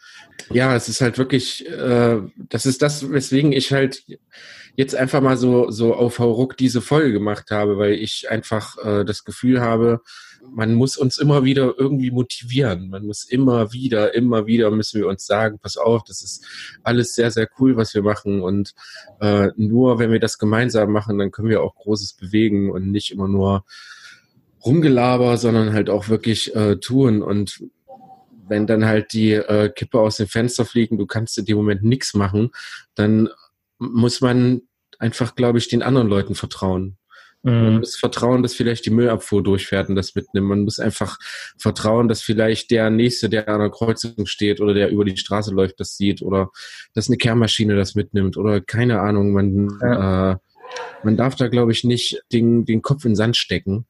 Ja, 0.51 0.75
es 0.75 0.89
ist 0.89 1.01
halt 1.01 1.19
wirklich, 1.19 1.69
äh, 1.69 2.19
das 2.37 2.67
ist 2.67 2.83
das, 2.83 3.11
weswegen 3.11 3.53
ich 3.53 3.73
halt 3.73 4.05
jetzt 4.77 4.95
einfach 4.95 5.21
mal 5.21 5.37
so, 5.37 5.71
so 5.71 5.95
auf 5.95 6.19
Hauruck 6.19 6.57
diese 6.57 6.81
Folge 6.81 7.13
gemacht 7.13 7.51
habe, 7.51 7.79
weil 7.79 7.93
ich 7.93 8.31
einfach 8.31 8.77
äh, 8.79 9.05
das 9.05 9.25
Gefühl 9.25 9.61
habe, 9.61 10.01
man 10.53 10.75
muss 10.75 10.97
uns 10.97 11.19
immer 11.19 11.45
wieder 11.45 11.75
irgendwie 11.77 12.11
motivieren. 12.11 12.89
Man 12.89 13.07
muss 13.07 13.25
immer 13.25 13.73
wieder, 13.73 14.15
immer 14.15 14.47
wieder 14.47 14.71
müssen 14.71 15.01
wir 15.01 15.07
uns 15.07 15.27
sagen, 15.27 15.59
pass 15.61 15.77
auf, 15.77 16.03
das 16.05 16.23
ist 16.23 16.45
alles 16.83 17.15
sehr, 17.15 17.31
sehr 17.31 17.49
cool, 17.59 17.77
was 17.77 17.95
wir 17.95 18.03
machen. 18.03 18.43
Und 18.43 18.75
äh, 19.21 19.49
nur 19.57 19.99
wenn 19.99 20.13
wir 20.13 20.21
das 20.21 20.39
gemeinsam 20.39 20.93
machen, 20.93 21.19
dann 21.19 21.31
können 21.31 21.49
wir 21.49 21.63
auch 21.63 21.75
Großes 21.75 22.15
bewegen 22.15 22.71
und 22.71 22.91
nicht 22.91 23.11
immer 23.11 23.29
nur 23.29 23.65
Rumgelaber, 24.65 25.37
sondern 25.37 25.73
halt 25.73 25.91
auch 25.91 26.09
wirklich 26.09 26.55
äh, 26.55 26.77
tun. 26.77 27.23
Und 27.23 27.63
wenn 28.49 28.67
dann 28.67 28.85
halt 28.85 29.13
die 29.13 29.33
äh, 29.33 29.71
Kippe 29.71 30.01
aus 30.01 30.17
dem 30.17 30.27
Fenster 30.27 30.65
fliegen, 30.65 30.99
du 30.99 31.07
kannst 31.07 31.39
in 31.39 31.45
dem 31.45 31.57
Moment 31.57 31.83
nichts 31.83 32.15
machen, 32.15 32.51
dann 32.95 33.29
muss 33.79 34.21
man 34.21 34.63
einfach, 34.99 35.35
glaube 35.35 35.59
ich, 35.59 35.69
den 35.69 35.83
anderen 35.83 36.09
Leuten 36.09 36.35
vertrauen. 36.35 36.97
Man 37.43 37.73
Mhm. 37.73 37.79
muss 37.79 37.97
vertrauen, 37.97 38.43
dass 38.43 38.53
vielleicht 38.53 38.85
die 38.85 38.91
Müllabfuhr 38.91 39.43
durchfährt 39.43 39.89
und 39.89 39.95
das 39.95 40.15
mitnimmt. 40.15 40.47
Man 40.47 40.61
muss 40.65 40.79
einfach 40.79 41.17
vertrauen, 41.57 42.07
dass 42.07 42.21
vielleicht 42.21 42.71
der 42.71 42.91
Nächste, 42.91 43.31
der 43.31 43.49
an 43.49 43.61
der 43.61 43.71
Kreuzung 43.71 44.27
steht 44.27 44.61
oder 44.61 44.75
der 44.75 44.91
über 44.91 45.07
die 45.07 45.17
Straße 45.17 45.51
läuft, 45.55 45.81
das 45.81 45.97
sieht 45.97 46.21
oder 46.21 46.51
dass 46.93 47.09
eine 47.09 47.17
Kehrmaschine 47.17 47.77
das 47.77 47.95
mitnimmt 47.95 48.37
oder 48.37 48.61
keine 48.61 49.01
Ahnung. 49.01 49.33
Man, 49.33 49.71
äh, 49.81 50.37
man 51.03 51.17
darf 51.17 51.35
da, 51.35 51.49
glaube 51.49 51.73
ich, 51.73 51.85
nicht 51.85 52.23
den, 52.33 52.65
den 52.65 52.83
Kopf 52.83 53.05
in 53.05 53.13
den 53.13 53.17
Sand 53.17 53.37
stecken, 53.37 53.87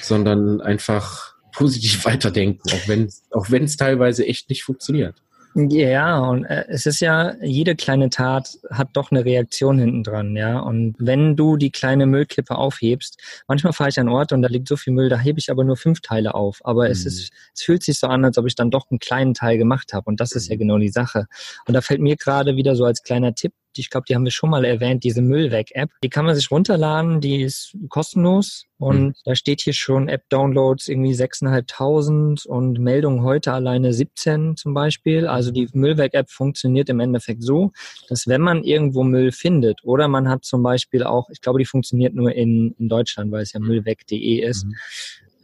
sondern 0.00 0.60
einfach 0.60 1.34
positiv 1.52 2.04
weiterdenken, 2.04 2.62
auch 2.72 2.88
wenn 2.88 3.10
auch 3.30 3.50
wenn 3.50 3.64
es 3.64 3.76
teilweise 3.76 4.26
echt 4.26 4.48
nicht 4.48 4.64
funktioniert. 4.64 5.16
Ja, 5.54 6.18
und 6.18 6.44
äh, 6.46 6.64
es 6.68 6.86
ist 6.86 7.00
ja, 7.00 7.34
jede 7.42 7.76
kleine 7.76 8.08
Tat 8.08 8.56
hat 8.70 8.88
doch 8.94 9.10
eine 9.10 9.26
Reaktion 9.26 9.78
hinten 9.78 10.02
dran, 10.02 10.34
ja. 10.34 10.58
Und 10.60 10.94
wenn 10.98 11.36
du 11.36 11.58
die 11.58 11.70
kleine 11.70 12.06
Müllkippe 12.06 12.56
aufhebst, 12.56 13.20
manchmal 13.48 13.74
fahre 13.74 13.90
ich 13.90 14.00
an 14.00 14.08
Orte 14.08 14.34
und 14.34 14.40
da 14.40 14.48
liegt 14.48 14.66
so 14.66 14.76
viel 14.76 14.94
Müll, 14.94 15.10
da 15.10 15.18
hebe 15.18 15.38
ich 15.38 15.50
aber 15.50 15.62
nur 15.64 15.76
fünf 15.76 16.00
Teile 16.00 16.34
auf. 16.34 16.60
Aber 16.64 16.88
es 16.88 17.02
Mhm. 17.02 17.08
ist, 17.08 17.32
es 17.54 17.62
fühlt 17.62 17.82
sich 17.82 17.98
so 17.98 18.06
an, 18.06 18.24
als 18.24 18.38
ob 18.38 18.46
ich 18.46 18.54
dann 18.54 18.70
doch 18.70 18.90
einen 18.90 18.98
kleinen 18.98 19.34
Teil 19.34 19.58
gemacht 19.58 19.92
habe. 19.92 20.06
Und 20.06 20.20
das 20.20 20.32
ist 20.32 20.48
ja 20.48 20.56
genau 20.56 20.78
die 20.78 20.88
Sache. 20.88 21.26
Und 21.66 21.74
da 21.74 21.82
fällt 21.82 22.00
mir 22.00 22.16
gerade 22.16 22.56
wieder 22.56 22.74
so 22.74 22.86
als 22.86 23.02
kleiner 23.02 23.34
Tipp, 23.34 23.52
ich 23.78 23.90
glaube, 23.90 24.04
die 24.08 24.14
haben 24.14 24.24
wir 24.24 24.30
schon 24.30 24.50
mal 24.50 24.64
erwähnt, 24.64 25.04
diese 25.04 25.22
Müllweg-App. 25.22 25.90
Die 26.02 26.08
kann 26.08 26.24
man 26.24 26.34
sich 26.34 26.50
runterladen, 26.50 27.20
die 27.20 27.42
ist 27.42 27.76
kostenlos 27.88 28.64
und 28.78 29.00
Mhm. 29.08 29.14
da 29.24 29.34
steht 29.34 29.60
hier 29.60 29.72
schon 29.72 30.08
App-Downloads 30.08 30.88
irgendwie 30.88 31.14
6.500 31.14 32.46
und 32.46 32.78
Meldungen 32.78 33.22
heute 33.22 33.52
alleine 33.52 33.92
17 33.92 34.56
zum 34.56 34.74
Beispiel. 34.74 35.26
Also 35.26 35.50
die 35.50 35.68
Müllweg-App 35.72 36.30
funktioniert 36.30 36.88
im 36.88 37.00
Endeffekt 37.00 37.42
so, 37.42 37.72
dass 38.08 38.26
wenn 38.26 38.40
man 38.40 38.64
irgendwo 38.64 39.02
Müll 39.04 39.32
findet 39.32 39.84
oder 39.84 40.08
man 40.08 40.28
hat 40.28 40.44
zum 40.44 40.62
Beispiel 40.62 41.02
auch, 41.04 41.28
ich 41.30 41.40
glaube, 41.40 41.58
die 41.58 41.64
funktioniert 41.64 42.14
nur 42.14 42.32
in, 42.32 42.74
in 42.78 42.88
Deutschland, 42.88 43.30
weil 43.32 43.42
es 43.42 43.52
ja 43.52 43.60
müllweg.de 43.60 44.40
ist. 44.40 44.64
Mhm. 44.66 44.74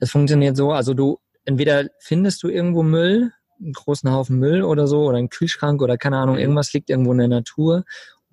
Es 0.00 0.10
funktioniert 0.10 0.56
so, 0.56 0.72
also 0.72 0.94
du 0.94 1.18
entweder 1.44 1.86
findest 2.00 2.42
du 2.42 2.48
irgendwo 2.48 2.82
Müll, 2.82 3.32
einen 3.60 3.72
großen 3.72 4.10
Haufen 4.12 4.38
Müll 4.38 4.62
oder 4.62 4.86
so, 4.86 5.02
oder 5.06 5.16
einen 5.18 5.30
Kühlschrank 5.30 5.82
oder 5.82 5.96
keine 5.98 6.18
Ahnung, 6.18 6.36
Mhm. 6.36 6.40
irgendwas 6.42 6.72
liegt 6.72 6.90
irgendwo 6.90 7.12
in 7.12 7.18
der 7.18 7.28
Natur. 7.28 7.84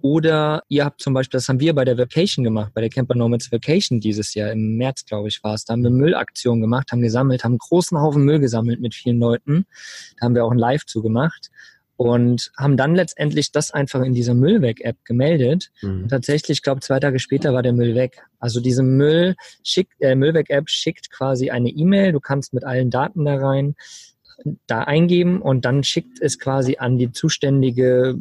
Oder 0.06 0.62
ihr 0.70 0.86
habt 0.86 1.02
zum 1.02 1.16
Beispiel, 1.16 1.40
das 1.40 1.50
haben 1.50 1.60
wir 1.60 1.74
bei 1.74 1.84
der 1.84 1.98
Vacation 1.98 2.44
gemacht, 2.44 2.74
bei 2.76 2.82
der 2.82 2.92
Camper 2.92 3.16
Nomads 3.16 3.52
Vacation 3.52 4.00
dieses 4.00 4.36
Jahr, 4.36 4.52
im 4.52 4.78
März, 4.78 5.04
glaube 5.04 5.30
ich, 5.30 5.44
war 5.44 5.56
es. 5.56 5.66
Da 5.66 5.74
haben 5.74 5.82
wir 5.82 5.90
Müllaktion 5.90 6.62
gemacht, 6.62 6.92
haben 6.92 7.02
gesammelt, 7.02 7.44
haben 7.44 7.54
einen 7.54 7.58
großen 7.58 8.00
Haufen 8.00 8.24
Müll 8.24 8.38
gesammelt 8.38 8.80
mit 8.80 8.94
vielen 8.94 9.18
Leuten. 9.18 9.66
Da 10.20 10.26
haben 10.26 10.36
wir 10.36 10.46
auch 10.46 10.52
ein 10.52 10.60
Live 10.60 10.86
zugemacht 10.86 11.50
und 11.98 12.52
haben 12.56 12.78
dann 12.78 12.94
letztendlich 12.94 13.52
das 13.52 13.72
einfach 13.72 14.04
in 14.04 14.14
dieser 14.14 14.36
Müllweg-App 14.36 15.04
gemeldet. 15.06 15.72
Mhm. 15.82 16.04
Und 16.04 16.10
tatsächlich, 16.10 16.60
ich 16.60 16.62
glaube, 16.62 16.82
zwei 16.82 17.00
Tage 17.00 17.18
später 17.18 17.56
war 17.56 17.64
der 17.64 17.74
Müll 17.74 17.96
weg. 17.96 18.22
Also 18.38 18.62
diese 18.62 18.84
Müll 18.84 19.36
schickt, 19.64 20.00
äh, 20.02 20.14
Müllweg-App 20.14 20.70
schickt 20.70 21.10
quasi 21.10 21.50
eine 21.50 21.70
E-Mail. 21.70 22.12
Du 22.12 22.20
kannst 22.20 22.54
mit 22.54 22.64
allen 22.64 22.92
Daten 22.92 23.26
da 23.26 23.38
rein 23.38 23.74
da 24.68 24.82
eingeben 24.82 25.42
und 25.42 25.66
dann 25.66 25.84
schickt 25.84 26.22
es 26.22 26.40
quasi 26.40 26.78
an 26.78 26.98
die 26.98 27.12
zuständige 27.12 28.16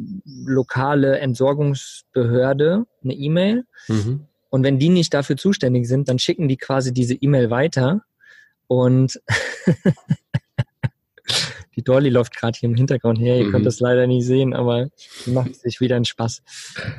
lokale 0.45 1.19
Entsorgungsbehörde 1.19 2.85
eine 3.03 3.13
E-Mail. 3.13 3.65
Mhm. 3.87 4.27
Und 4.49 4.63
wenn 4.63 4.79
die 4.79 4.89
nicht 4.89 5.13
dafür 5.13 5.37
zuständig 5.37 5.87
sind, 5.87 6.07
dann 6.07 6.19
schicken 6.19 6.47
die 6.47 6.57
quasi 6.57 6.93
diese 6.93 7.15
E-Mail 7.15 7.49
weiter. 7.49 8.03
Und 8.67 9.21
die 11.75 11.83
Dolly 11.83 12.09
läuft 12.09 12.35
gerade 12.35 12.57
hier 12.57 12.69
im 12.69 12.75
Hintergrund 12.75 13.19
her. 13.19 13.37
Ihr 13.37 13.45
Mhm. 13.45 13.51
könnt 13.51 13.65
das 13.65 13.79
leider 13.79 14.07
nicht 14.07 14.25
sehen, 14.25 14.53
aber 14.53 14.89
die 15.25 15.31
macht 15.31 15.55
sich 15.55 15.79
wieder 15.81 15.95
einen 15.95 16.05
Spaß. 16.05 16.41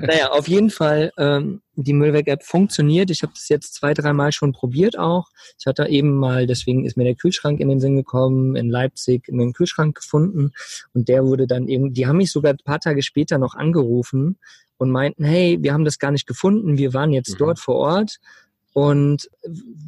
Naja, 0.00 0.30
auf 0.30 0.48
jeden 0.48 0.70
Fall, 0.70 1.12
ähm, 1.16 1.62
die 1.74 1.92
Müllweg-App 1.92 2.42
funktioniert. 2.42 3.10
Ich 3.10 3.22
habe 3.22 3.32
das 3.34 3.48
jetzt 3.48 3.74
zwei, 3.74 3.92
dreimal 3.94 4.32
schon 4.32 4.52
probiert 4.52 4.98
auch. 4.98 5.28
Ich 5.58 5.66
hatte 5.66 5.86
eben 5.88 6.14
mal, 6.16 6.46
deswegen 6.46 6.84
ist 6.84 6.96
mir 6.96 7.04
der 7.04 7.14
Kühlschrank 7.14 7.60
in 7.60 7.68
den 7.68 7.80
Sinn 7.80 7.96
gekommen, 7.96 8.56
in 8.56 8.68
Leipzig 8.70 9.28
einen 9.30 9.52
Kühlschrank 9.52 9.96
gefunden. 9.96 10.52
Und 10.94 11.08
der 11.08 11.24
wurde 11.24 11.46
dann 11.46 11.68
eben, 11.68 11.92
die 11.92 12.06
haben 12.06 12.16
mich 12.18 12.32
sogar 12.32 12.52
ein 12.52 12.58
paar 12.64 12.80
Tage 12.80 13.02
später 13.02 13.38
noch 13.38 13.54
angerufen 13.54 14.38
und 14.78 14.90
meinten, 14.90 15.24
hey, 15.24 15.58
wir 15.60 15.72
haben 15.72 15.84
das 15.84 15.98
gar 15.98 16.10
nicht 16.10 16.26
gefunden, 16.26 16.76
wir 16.78 16.92
waren 16.94 17.12
jetzt 17.12 17.34
Mhm. 17.34 17.38
dort 17.38 17.58
vor 17.58 17.76
Ort. 17.76 18.18
Und 18.72 19.30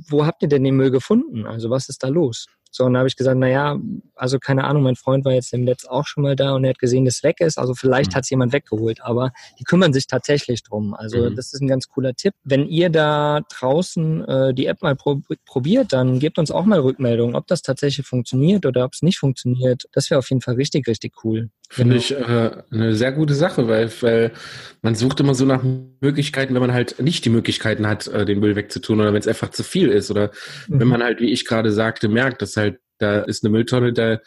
wo 0.08 0.24
habt 0.24 0.42
ihr 0.42 0.48
denn 0.48 0.64
den 0.64 0.74
Müll 0.76 0.90
gefunden? 0.90 1.46
Also 1.46 1.68
was 1.68 1.90
ist 1.90 2.02
da 2.02 2.08
los? 2.08 2.46
So, 2.70 2.84
und 2.84 2.92
da 2.92 2.98
habe 3.00 3.08
ich 3.08 3.16
gesagt, 3.16 3.38
na 3.38 3.48
ja, 3.48 3.76
also 4.14 4.38
keine 4.38 4.64
Ahnung, 4.64 4.82
mein 4.82 4.96
Freund 4.96 5.24
war 5.24 5.32
jetzt 5.32 5.52
im 5.54 5.64
Netz 5.64 5.84
auch 5.86 6.06
schon 6.06 6.22
mal 6.22 6.36
da 6.36 6.54
und 6.54 6.64
er 6.64 6.70
hat 6.70 6.78
gesehen, 6.78 7.04
dass 7.06 7.16
es 7.16 7.22
weg 7.22 7.40
ist. 7.40 7.58
Also 7.58 7.74
vielleicht 7.74 8.12
Mhm. 8.12 8.16
hat 8.16 8.24
es 8.24 8.30
jemand 8.30 8.52
weggeholt, 8.52 9.00
aber 9.02 9.32
die 9.58 9.64
kümmern 9.64 9.92
sich 9.92 10.06
tatsächlich 10.06 10.62
drum. 10.62 10.94
Also 10.94 11.30
Mhm. 11.30 11.34
das 11.34 11.52
ist 11.54 11.60
ein 11.62 11.68
ganz 11.68 11.88
cooler 11.88 12.14
Tipp. 12.14 12.34
Wenn 12.44 12.68
ihr 12.68 12.90
da 12.90 13.40
draußen 13.58 14.24
äh, 14.28 14.54
die 14.54 14.66
App 14.66 14.82
mal 14.82 14.94
pro 14.96 15.20
probiert, 15.46 15.92
dann 15.92 16.18
gebt 16.18 16.38
uns 16.38 16.50
auch 16.50 16.64
mal 16.66 16.80
Rückmeldung, 16.80 17.34
ob 17.34 17.46
das 17.46 17.62
tatsächlich 17.62 18.06
funktioniert 18.06 18.66
oder 18.66 18.84
ob 18.84 18.92
es 18.92 19.02
nicht 19.02 19.18
funktioniert. 19.18 19.84
Das 19.92 20.10
wäre 20.10 20.18
auf 20.18 20.28
jeden 20.30 20.42
Fall 20.42 20.54
richtig, 20.54 20.86
richtig 20.86 21.14
cool. 21.24 21.50
Finde 21.70 21.96
Genau. 21.96 22.00
ich 22.00 22.12
äh, 22.16 22.62
eine 22.70 22.94
sehr 22.94 23.12
gute 23.12 23.34
Sache, 23.34 23.68
weil, 23.68 23.90
weil 24.00 24.32
man 24.80 24.94
sucht 24.94 25.20
immer 25.20 25.34
so 25.34 25.44
nach 25.44 25.62
Möglichkeiten, 26.00 26.54
wenn 26.54 26.62
man 26.62 26.72
halt 26.72 26.98
nicht 27.00 27.24
die 27.26 27.30
Möglichkeiten 27.30 27.86
hat, 27.86 28.06
äh, 28.06 28.24
den 28.24 28.40
Müll 28.40 28.56
wegzutun 28.56 29.00
oder 29.00 29.12
wenn 29.12 29.20
es 29.20 29.28
einfach 29.28 29.50
zu 29.50 29.62
viel 29.62 29.88
ist 29.88 30.10
oder 30.10 30.30
Mhm. 30.68 30.80
wenn 30.80 30.88
man 30.88 31.02
halt, 31.02 31.20
wie 31.20 31.30
ich 31.30 31.44
gerade 31.44 31.70
sagte, 31.72 32.08
merkt, 32.08 32.40
dass 32.42 32.56
halt 32.56 32.80
da 32.98 33.20
ist 33.20 33.44
eine 33.44 33.50
Mülltonne, 33.52 33.92
da 33.92 34.18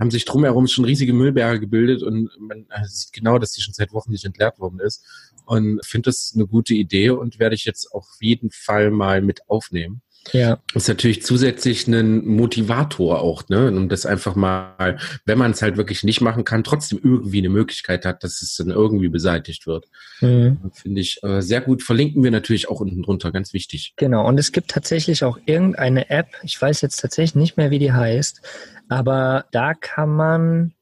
haben 0.00 0.10
sich 0.10 0.24
drumherum 0.24 0.66
schon 0.66 0.84
riesige 0.84 1.12
Müllberge 1.12 1.60
gebildet 1.60 2.02
und 2.02 2.30
man 2.38 2.66
äh, 2.70 2.84
sieht 2.86 3.12
genau, 3.12 3.38
dass 3.38 3.52
die 3.52 3.60
schon 3.60 3.74
seit 3.74 3.92
Wochen 3.92 4.10
nicht 4.12 4.24
entleert 4.24 4.58
worden 4.58 4.80
ist 4.80 5.04
und 5.46 5.84
finde 5.84 6.08
das 6.10 6.32
eine 6.34 6.46
gute 6.46 6.74
Idee 6.74 7.10
und 7.10 7.38
werde 7.38 7.54
ich 7.54 7.64
jetzt 7.64 7.92
auf 7.92 8.06
jeden 8.20 8.50
Fall 8.50 8.90
mal 8.90 9.20
mit 9.20 9.48
aufnehmen. 9.48 10.00
Ja, 10.32 10.58
Das 10.72 10.84
ist 10.84 10.88
natürlich 10.88 11.22
zusätzlich 11.22 11.86
ein 11.86 12.26
Motivator 12.26 13.20
auch, 13.20 13.48
ne? 13.48 13.68
Um 13.68 13.88
das 13.88 14.06
einfach 14.06 14.34
mal, 14.34 14.98
wenn 15.24 15.38
man 15.38 15.50
es 15.50 15.62
halt 15.62 15.76
wirklich 15.76 16.02
nicht 16.02 16.20
machen 16.20 16.44
kann, 16.44 16.64
trotzdem 16.64 16.98
irgendwie 17.02 17.38
eine 17.38 17.50
Möglichkeit 17.50 18.04
hat, 18.04 18.24
dass 18.24 18.42
es 18.42 18.56
dann 18.56 18.70
irgendwie 18.70 19.08
beseitigt 19.08 19.66
wird. 19.66 19.86
mhm. 20.20 20.58
Finde 20.72 21.00
ich 21.00 21.22
äh, 21.22 21.40
sehr 21.42 21.60
gut. 21.60 21.82
Verlinken 21.82 22.22
wir 22.24 22.30
natürlich 22.30 22.68
auch 22.68 22.80
unten 22.80 23.02
drunter, 23.02 23.32
ganz 23.32 23.52
wichtig. 23.52 23.92
Genau, 23.96 24.26
und 24.26 24.38
es 24.38 24.52
gibt 24.52 24.70
tatsächlich 24.70 25.24
auch 25.24 25.38
irgendeine 25.46 26.10
App, 26.10 26.28
ich 26.42 26.60
weiß 26.60 26.80
jetzt 26.80 27.00
tatsächlich 27.00 27.34
nicht 27.34 27.56
mehr, 27.56 27.70
wie 27.70 27.78
die 27.78 27.92
heißt, 27.92 28.40
aber 28.88 29.44
da 29.52 29.74
kann 29.74 30.10
man, 30.10 30.72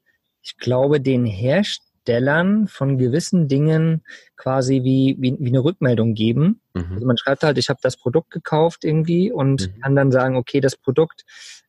ich 0.43 0.57
glaube, 0.59 1.01
den 1.01 1.25
Herstellern 2.07 2.67
von 2.69 2.99
gewissen 2.99 3.49
Dingen 3.49 4.03
quasi 4.37 4.83
wie, 4.83 5.17
wie, 5.19 5.37
wie 5.39 5.49
eine 5.49 5.65
Rückmeldung 5.65 6.15
geben. 6.15 6.61
Also 6.75 6.89
Mhm. 7.01 7.07
man 7.07 7.17
schreibt 7.17 7.43
halt, 7.43 7.59
ich 7.59 7.69
habe 7.69 7.81
das 7.83 7.97
Produkt 7.97 8.31
gekauft 8.31 8.85
irgendwie 8.85 9.31
und 9.31 9.69
Mhm. 9.69 9.81
kann 9.81 9.97
dann 9.97 10.13
sagen, 10.13 10.37
okay, 10.37 10.61
das 10.61 10.77
Produkt 10.77 11.25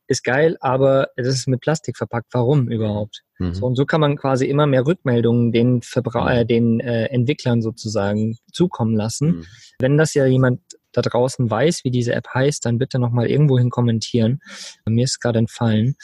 ist 0.08 0.24
geil, 0.24 0.58
aber 0.60 1.10
es 1.16 1.28
ist 1.28 1.48
mit 1.48 1.62
Plastik 1.62 1.98
verpackt. 1.98 2.28
Warum 2.34 2.70
überhaupt? 2.70 3.22
Mhm. 3.40 3.54
So, 3.54 3.66
und 3.66 3.76
so 3.76 3.86
kann 3.86 4.02
man 4.02 4.16
quasi 4.18 4.46
immer 4.48 4.66
mehr 4.68 4.86
Rückmeldungen 4.86 5.52
den, 5.52 5.82
Verbra 5.82 6.40
äh, 6.40 6.46
den 6.46 6.80
äh, 6.80 7.06
Entwicklern 7.06 7.62
sozusagen 7.62 8.38
zukommen 8.52 8.96
lassen. 8.96 9.28
Mhm. 9.28 9.46
Wenn 9.80 9.98
das 9.98 10.14
ja 10.14 10.26
jemand 10.26 10.62
da 10.92 11.02
draußen 11.02 11.50
weiß, 11.50 11.84
wie 11.84 11.92
diese 11.92 12.14
App 12.14 12.28
heißt, 12.34 12.66
dann 12.66 12.78
bitte 12.78 13.00
nochmal 13.00 13.28
irgendwohin 13.28 13.70
kommentieren. 13.70 14.40
Mir 14.86 15.06
ist 15.06 15.20
gerade 15.20 15.40
entfallen. 15.40 15.96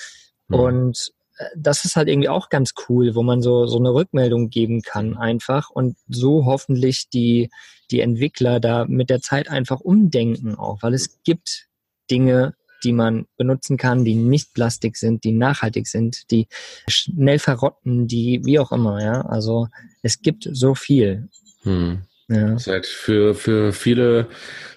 Mhm. 0.48 0.56
Und 0.60 1.12
das 1.56 1.86
ist 1.86 1.96
halt 1.96 2.10
irgendwie 2.10 2.30
auch 2.30 2.50
ganz 2.50 2.74
cool, 2.88 3.16
wo 3.16 3.24
man 3.24 3.42
so, 3.42 3.66
so 3.66 3.78
eine 3.78 3.94
Rückmeldung 3.94 4.50
geben 4.50 4.82
kann 4.82 5.18
einfach 5.18 5.70
und 5.70 5.98
so 6.08 6.46
hoffentlich 6.46 7.10
die, 7.10 7.50
die 7.92 8.02
Entwickler 8.02 8.60
da 8.60 8.86
mit 8.86 9.10
der 9.10 9.22
Zeit 9.22 9.50
einfach 9.50 9.80
umdenken 9.80 10.56
auch, 10.56 10.82
weil 10.82 10.94
es 10.94 11.22
gibt 11.24 11.68
Dinge, 12.12 12.56
die 12.84 12.94
man 12.94 13.26
benutzen 13.38 13.78
kann, 13.78 14.06
die 14.06 14.16
nicht 14.16 14.54
Plastik 14.54 14.98
sind, 14.98 15.24
die 15.24 15.32
nachhaltig 15.32 15.88
sind, 15.88 16.32
die 16.32 16.48
schnell 16.88 17.40
verrotten, 17.40 18.08
die 18.08 18.42
wie 18.44 18.60
auch 18.60 18.72
immer, 18.72 19.04
ja. 19.04 19.22
Also 19.22 19.68
es 20.02 20.22
gibt 20.22 20.48
so 20.52 20.76
viel. 20.76 21.28
Hm. 21.64 22.04
Ja. 22.30 22.52
Das 22.52 22.62
ist 22.62 22.68
halt 22.68 22.86
für, 22.86 23.34
für 23.34 23.74
viele 23.74 24.28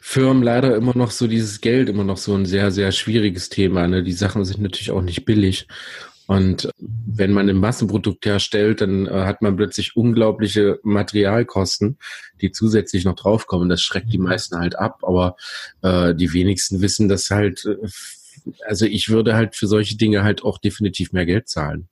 Firmen 0.00 0.42
leider 0.42 0.74
immer 0.74 0.96
noch 0.96 1.10
so 1.10 1.26
dieses 1.26 1.60
Geld 1.60 1.90
immer 1.90 2.02
noch 2.02 2.16
so 2.16 2.34
ein 2.34 2.46
sehr, 2.46 2.70
sehr 2.70 2.92
schwieriges 2.92 3.50
Thema. 3.50 3.86
Ne? 3.86 4.02
Die 4.02 4.12
Sachen 4.12 4.44
sind 4.46 4.62
natürlich 4.62 4.90
auch 4.90 5.02
nicht 5.02 5.26
billig. 5.26 5.68
Und 6.26 6.70
wenn 6.78 7.32
man 7.32 7.48
ein 7.48 7.56
Massenprodukt 7.56 8.24
herstellt, 8.24 8.80
dann 8.80 9.06
äh, 9.06 9.10
hat 9.10 9.42
man 9.42 9.56
plötzlich 9.56 9.96
unglaubliche 9.96 10.78
Materialkosten, 10.82 11.98
die 12.40 12.52
zusätzlich 12.52 13.04
noch 13.04 13.16
draufkommen. 13.16 13.68
Das 13.68 13.82
schreckt 13.82 14.12
die 14.12 14.18
mhm. 14.18 14.24
meisten 14.24 14.58
halt 14.58 14.78
ab, 14.78 15.00
aber 15.02 15.36
äh, 15.82 16.14
die 16.14 16.32
wenigsten 16.32 16.80
wissen, 16.80 17.08
dass 17.08 17.30
halt, 17.30 17.66
äh, 17.66 17.76
also 18.66 18.86
ich 18.86 19.08
würde 19.08 19.34
halt 19.34 19.56
für 19.56 19.66
solche 19.66 19.96
Dinge 19.96 20.22
halt 20.22 20.44
auch 20.44 20.58
definitiv 20.58 21.12
mehr 21.12 21.26
Geld 21.26 21.48
zahlen. 21.48 21.88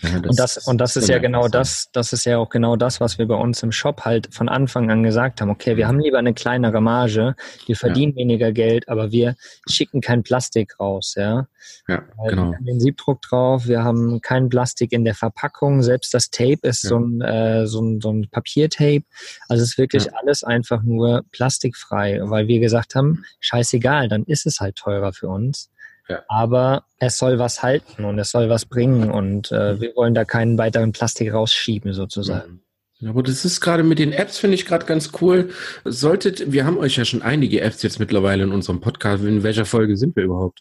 Ja, 0.00 0.20
das 0.20 0.28
und 0.28 0.38
das, 0.38 0.56
und 0.68 0.78
das 0.78 0.96
ist 0.96 1.08
ja 1.08 1.18
genau 1.18 1.48
das, 1.48 1.88
das 1.92 2.12
ist 2.12 2.24
ja 2.24 2.38
auch 2.38 2.50
genau 2.50 2.76
das, 2.76 3.00
was 3.00 3.18
wir 3.18 3.26
bei 3.26 3.34
uns 3.34 3.62
im 3.62 3.72
Shop 3.72 4.02
halt 4.04 4.32
von 4.32 4.48
Anfang 4.48 4.90
an 4.90 5.02
gesagt 5.02 5.40
haben. 5.40 5.50
Okay, 5.50 5.76
wir 5.76 5.86
mhm. 5.86 5.88
haben 5.88 6.00
lieber 6.00 6.18
eine 6.18 6.34
kleinere 6.34 6.80
Marge, 6.80 7.34
wir 7.66 7.76
verdienen 7.76 8.12
ja. 8.12 8.18
weniger 8.18 8.52
Geld, 8.52 8.88
aber 8.88 9.10
wir 9.10 9.34
schicken 9.68 10.00
kein 10.00 10.22
Plastik 10.22 10.78
raus, 10.78 11.14
ja. 11.16 11.48
Ja, 11.88 12.02
genau. 12.28 12.50
Wir 12.50 12.56
haben 12.56 12.64
den 12.64 12.80
Siebdruck 12.80 13.22
drauf, 13.22 13.66
wir 13.66 13.82
haben 13.82 14.20
kein 14.20 14.48
Plastik 14.48 14.92
in 14.92 15.04
der 15.04 15.14
Verpackung, 15.14 15.82
selbst 15.82 16.14
das 16.14 16.30
Tape 16.30 16.60
ist 16.62 16.84
ja. 16.84 16.90
so, 16.90 16.98
ein, 16.98 17.20
äh, 17.20 17.66
so, 17.66 17.80
ein, 17.80 18.00
so 18.00 18.12
ein 18.12 18.28
Papiertape. 18.30 19.04
Also 19.48 19.62
es 19.62 19.70
ist 19.70 19.78
wirklich 19.78 20.04
ja. 20.04 20.12
alles 20.20 20.44
einfach 20.44 20.82
nur 20.82 21.24
plastikfrei, 21.32 22.20
weil 22.22 22.46
wir 22.46 22.60
gesagt 22.60 22.94
haben, 22.94 23.24
scheißegal, 23.40 24.08
dann 24.08 24.24
ist 24.24 24.46
es 24.46 24.60
halt 24.60 24.76
teurer 24.76 25.12
für 25.12 25.28
uns. 25.28 25.70
Ja. 26.08 26.22
Aber 26.28 26.84
es 26.98 27.18
soll 27.18 27.38
was 27.38 27.62
halten 27.62 28.04
und 28.04 28.18
es 28.18 28.30
soll 28.30 28.48
was 28.48 28.64
bringen 28.64 29.10
und 29.10 29.52
äh, 29.52 29.80
wir 29.80 29.94
wollen 29.94 30.14
da 30.14 30.24
keinen 30.24 30.56
weiteren 30.56 30.92
Plastik 30.92 31.32
rausschieben 31.32 31.92
sozusagen. 31.92 32.52
Mhm. 32.52 32.60
Ja, 33.00 33.10
aber 33.10 33.22
das 33.22 33.44
ist 33.44 33.60
gerade 33.60 33.84
mit 33.84 34.00
den 34.00 34.12
Apps, 34.12 34.38
finde 34.38 34.56
ich 34.56 34.66
gerade 34.66 34.84
ganz 34.84 35.12
cool. 35.20 35.50
Solltet, 35.84 36.50
wir 36.50 36.66
haben 36.66 36.78
euch 36.78 36.96
ja 36.96 37.04
schon 37.04 37.22
einige 37.22 37.60
Apps 37.60 37.80
jetzt 37.84 38.00
mittlerweile 38.00 38.42
in 38.42 38.50
unserem 38.50 38.80
Podcast. 38.80 39.22
In 39.22 39.44
welcher 39.44 39.66
Folge 39.66 39.96
sind 39.96 40.16
wir 40.16 40.24
überhaupt? 40.24 40.58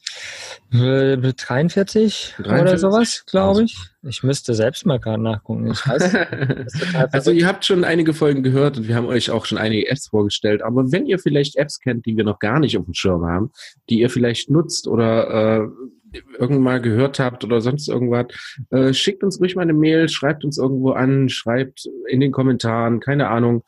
43, 0.69 2.35
43? 2.37 2.37
oder 2.45 2.77
sowas, 2.77 3.23
glaube 3.25 3.63
ich. 3.63 3.75
Ich 4.03 4.21
müsste 4.21 4.53
selbst 4.53 4.85
mal 4.85 4.99
gerade 4.99 5.23
nachgucken. 5.23 5.71
Ich 5.71 5.87
weiß, 5.87 6.13
also 7.11 7.31
ihr 7.31 7.47
habt 7.47 7.65
schon 7.65 7.83
einige 7.83 8.13
Folgen 8.13 8.43
gehört 8.43 8.77
und 8.77 8.87
wir 8.87 8.95
haben 8.95 9.07
euch 9.07 9.31
auch 9.31 9.45
schon 9.45 9.57
einige 9.57 9.89
Apps 9.89 10.09
vorgestellt. 10.09 10.61
Aber 10.61 10.91
wenn 10.91 11.07
ihr 11.07 11.17
vielleicht 11.17 11.55
Apps 11.55 11.79
kennt, 11.79 12.05
die 12.05 12.17
wir 12.17 12.23
noch 12.23 12.37
gar 12.37 12.59
nicht 12.59 12.77
auf 12.77 12.85
dem 12.85 12.93
Schirm 12.93 13.25
haben, 13.25 13.51
die 13.89 14.01
ihr 14.01 14.11
vielleicht 14.11 14.51
nutzt 14.51 14.87
oder 14.87 15.63
äh, 15.63 15.67
irgendwann 16.37 16.63
mal 16.63 16.81
gehört 16.81 17.19
habt 17.19 17.43
oder 17.43 17.61
sonst 17.61 17.87
irgendwas, 17.87 18.27
äh, 18.69 18.93
schickt 18.93 19.23
uns 19.23 19.39
ruhig 19.39 19.55
mal 19.55 19.63
eine 19.63 19.73
Mail, 19.73 20.09
schreibt 20.09 20.45
uns 20.45 20.57
irgendwo 20.57 20.91
an, 20.91 21.29
schreibt 21.29 21.87
in 22.07 22.19
den 22.19 22.31
Kommentaren, 22.31 22.99
keine 22.99 23.29
Ahnung, 23.29 23.63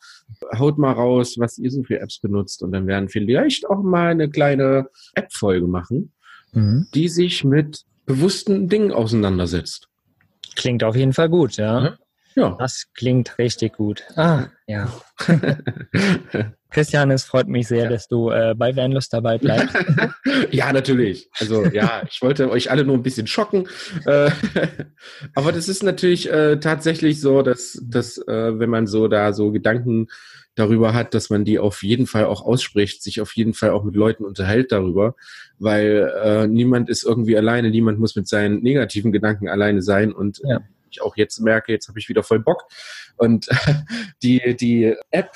haut 0.56 0.78
mal 0.78 0.92
raus, 0.92 1.36
was 1.38 1.58
ihr 1.58 1.70
so 1.70 1.82
für 1.82 2.00
Apps 2.00 2.20
benutzt 2.20 2.62
und 2.62 2.72
dann 2.72 2.86
werden 2.86 3.08
vielleicht 3.08 3.68
auch 3.68 3.82
mal 3.82 4.10
eine 4.10 4.30
kleine 4.30 4.88
App-Folge 5.14 5.66
machen, 5.66 6.12
mhm. 6.52 6.86
die 6.94 7.08
sich 7.08 7.44
mit 7.44 7.84
bewussten 8.06 8.68
Dingen 8.68 8.92
auseinandersetzt. 8.92 9.88
Klingt 10.56 10.82
auf 10.84 10.96
jeden 10.96 11.12
Fall 11.12 11.28
gut, 11.28 11.56
ja. 11.56 11.84
ja. 11.84 11.98
Ja. 12.36 12.56
Das 12.58 12.86
klingt 12.94 13.38
richtig 13.38 13.74
gut. 13.74 14.04
Ah, 14.16 14.46
ja. 14.66 14.88
Christian, 16.70 17.10
es 17.10 17.24
freut 17.24 17.48
mich 17.48 17.68
sehr, 17.68 17.84
ja. 17.84 17.90
dass 17.90 18.08
du 18.08 18.30
äh, 18.30 18.54
bei 18.56 18.74
Vanlust 18.74 19.12
dabei 19.12 19.38
bleibst. 19.38 19.76
ja, 20.50 20.72
natürlich. 20.72 21.28
Also 21.38 21.64
ja, 21.66 22.02
ich 22.08 22.22
wollte 22.22 22.50
euch 22.50 22.70
alle 22.70 22.84
nur 22.84 22.96
ein 22.96 23.02
bisschen 23.02 23.26
schocken. 23.26 23.68
Äh, 24.06 24.30
aber 25.34 25.52
das 25.52 25.68
ist 25.68 25.82
natürlich 25.82 26.30
äh, 26.30 26.58
tatsächlich 26.58 27.20
so, 27.20 27.42
dass, 27.42 27.78
dass 27.82 28.18
äh, 28.18 28.58
wenn 28.58 28.70
man 28.70 28.86
so 28.86 29.08
da 29.08 29.32
so 29.32 29.50
Gedanken 29.50 30.08
darüber 30.54 30.94
hat, 30.94 31.14
dass 31.14 31.30
man 31.30 31.44
die 31.44 31.58
auf 31.58 31.82
jeden 31.82 32.06
Fall 32.06 32.24
auch 32.24 32.42
ausspricht, 32.42 33.02
sich 33.02 33.20
auf 33.20 33.34
jeden 33.36 33.54
Fall 33.54 33.70
auch 33.70 33.84
mit 33.84 33.94
Leuten 33.94 34.24
unterhält 34.24 34.72
darüber, 34.72 35.14
weil 35.58 36.12
äh, 36.22 36.46
niemand 36.46 36.90
ist 36.90 37.04
irgendwie 37.04 37.36
alleine, 37.36 37.70
niemand 37.70 37.98
muss 37.98 38.16
mit 38.16 38.28
seinen 38.28 38.60
negativen 38.60 39.12
Gedanken 39.12 39.48
alleine 39.48 39.82
sein 39.82 40.12
und 40.12 40.40
ja 40.44 40.60
ich 40.90 41.02
auch 41.02 41.16
jetzt 41.16 41.40
merke, 41.40 41.72
jetzt 41.72 41.88
habe 41.88 41.98
ich 41.98 42.08
wieder 42.08 42.22
voll 42.22 42.40
Bock. 42.40 42.66
Und 43.16 43.48
die, 44.22 44.56
die 44.56 44.94
App, 45.10 45.30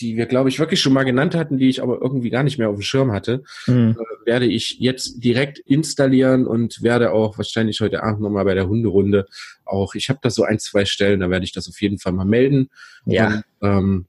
die 0.00 0.16
wir, 0.16 0.26
glaube 0.26 0.48
ich, 0.48 0.58
wirklich 0.58 0.80
schon 0.80 0.92
mal 0.92 1.04
genannt 1.04 1.34
hatten, 1.34 1.58
die 1.58 1.68
ich 1.68 1.82
aber 1.82 2.00
irgendwie 2.00 2.30
gar 2.30 2.42
nicht 2.42 2.58
mehr 2.58 2.68
auf 2.68 2.76
dem 2.76 2.82
Schirm 2.82 3.12
hatte, 3.12 3.42
mhm. 3.66 3.96
äh, 3.98 4.26
werde 4.26 4.46
ich 4.46 4.78
jetzt 4.80 5.22
direkt 5.22 5.58
installieren 5.58 6.46
und 6.46 6.82
werde 6.82 7.12
auch 7.12 7.38
wahrscheinlich 7.38 7.80
heute 7.80 8.02
Abend 8.02 8.20
nochmal 8.20 8.44
bei 8.44 8.54
der 8.54 8.68
Hunderunde 8.68 9.26
auch, 9.64 9.94
ich 9.94 10.08
habe 10.08 10.18
da 10.22 10.30
so 10.30 10.44
ein, 10.44 10.58
zwei 10.58 10.84
Stellen, 10.84 11.20
da 11.20 11.30
werde 11.30 11.44
ich 11.44 11.52
das 11.52 11.68
auf 11.68 11.80
jeden 11.80 11.98
Fall 11.98 12.12
mal 12.12 12.24
melden. 12.24 12.70
Ja. 13.06 13.26
Und, 13.26 13.44
ähm, 13.62 14.06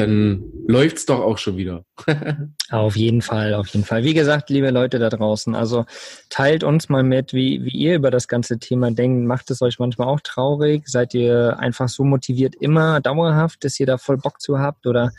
dann 0.00 0.44
läuft's 0.66 1.06
doch 1.06 1.20
auch 1.20 1.38
schon 1.38 1.56
wieder. 1.56 1.84
auf 2.70 2.96
jeden 2.96 3.22
Fall, 3.22 3.54
auf 3.54 3.68
jeden 3.68 3.84
Fall. 3.84 4.04
Wie 4.04 4.14
gesagt, 4.14 4.50
liebe 4.50 4.70
Leute 4.70 4.98
da 4.98 5.08
draußen, 5.08 5.54
also 5.54 5.84
teilt 6.28 6.64
uns 6.64 6.88
mal 6.88 7.02
mit, 7.02 7.32
wie, 7.32 7.64
wie 7.64 7.76
ihr 7.76 7.94
über 7.94 8.10
das 8.10 8.28
ganze 8.28 8.58
Thema 8.58 8.90
denkt. 8.90 9.26
Macht 9.26 9.50
es 9.50 9.62
euch 9.62 9.78
manchmal 9.78 10.08
auch 10.08 10.20
traurig? 10.20 10.88
Seid 10.88 11.14
ihr 11.14 11.58
einfach 11.58 11.88
so 11.88 12.04
motiviert 12.04 12.54
immer 12.54 13.00
dauerhaft, 13.00 13.64
dass 13.64 13.78
ihr 13.78 13.86
da 13.86 13.98
voll 13.98 14.16
Bock 14.16 14.40
zu 14.40 14.58
habt? 14.58 14.86
Oder 14.86 15.12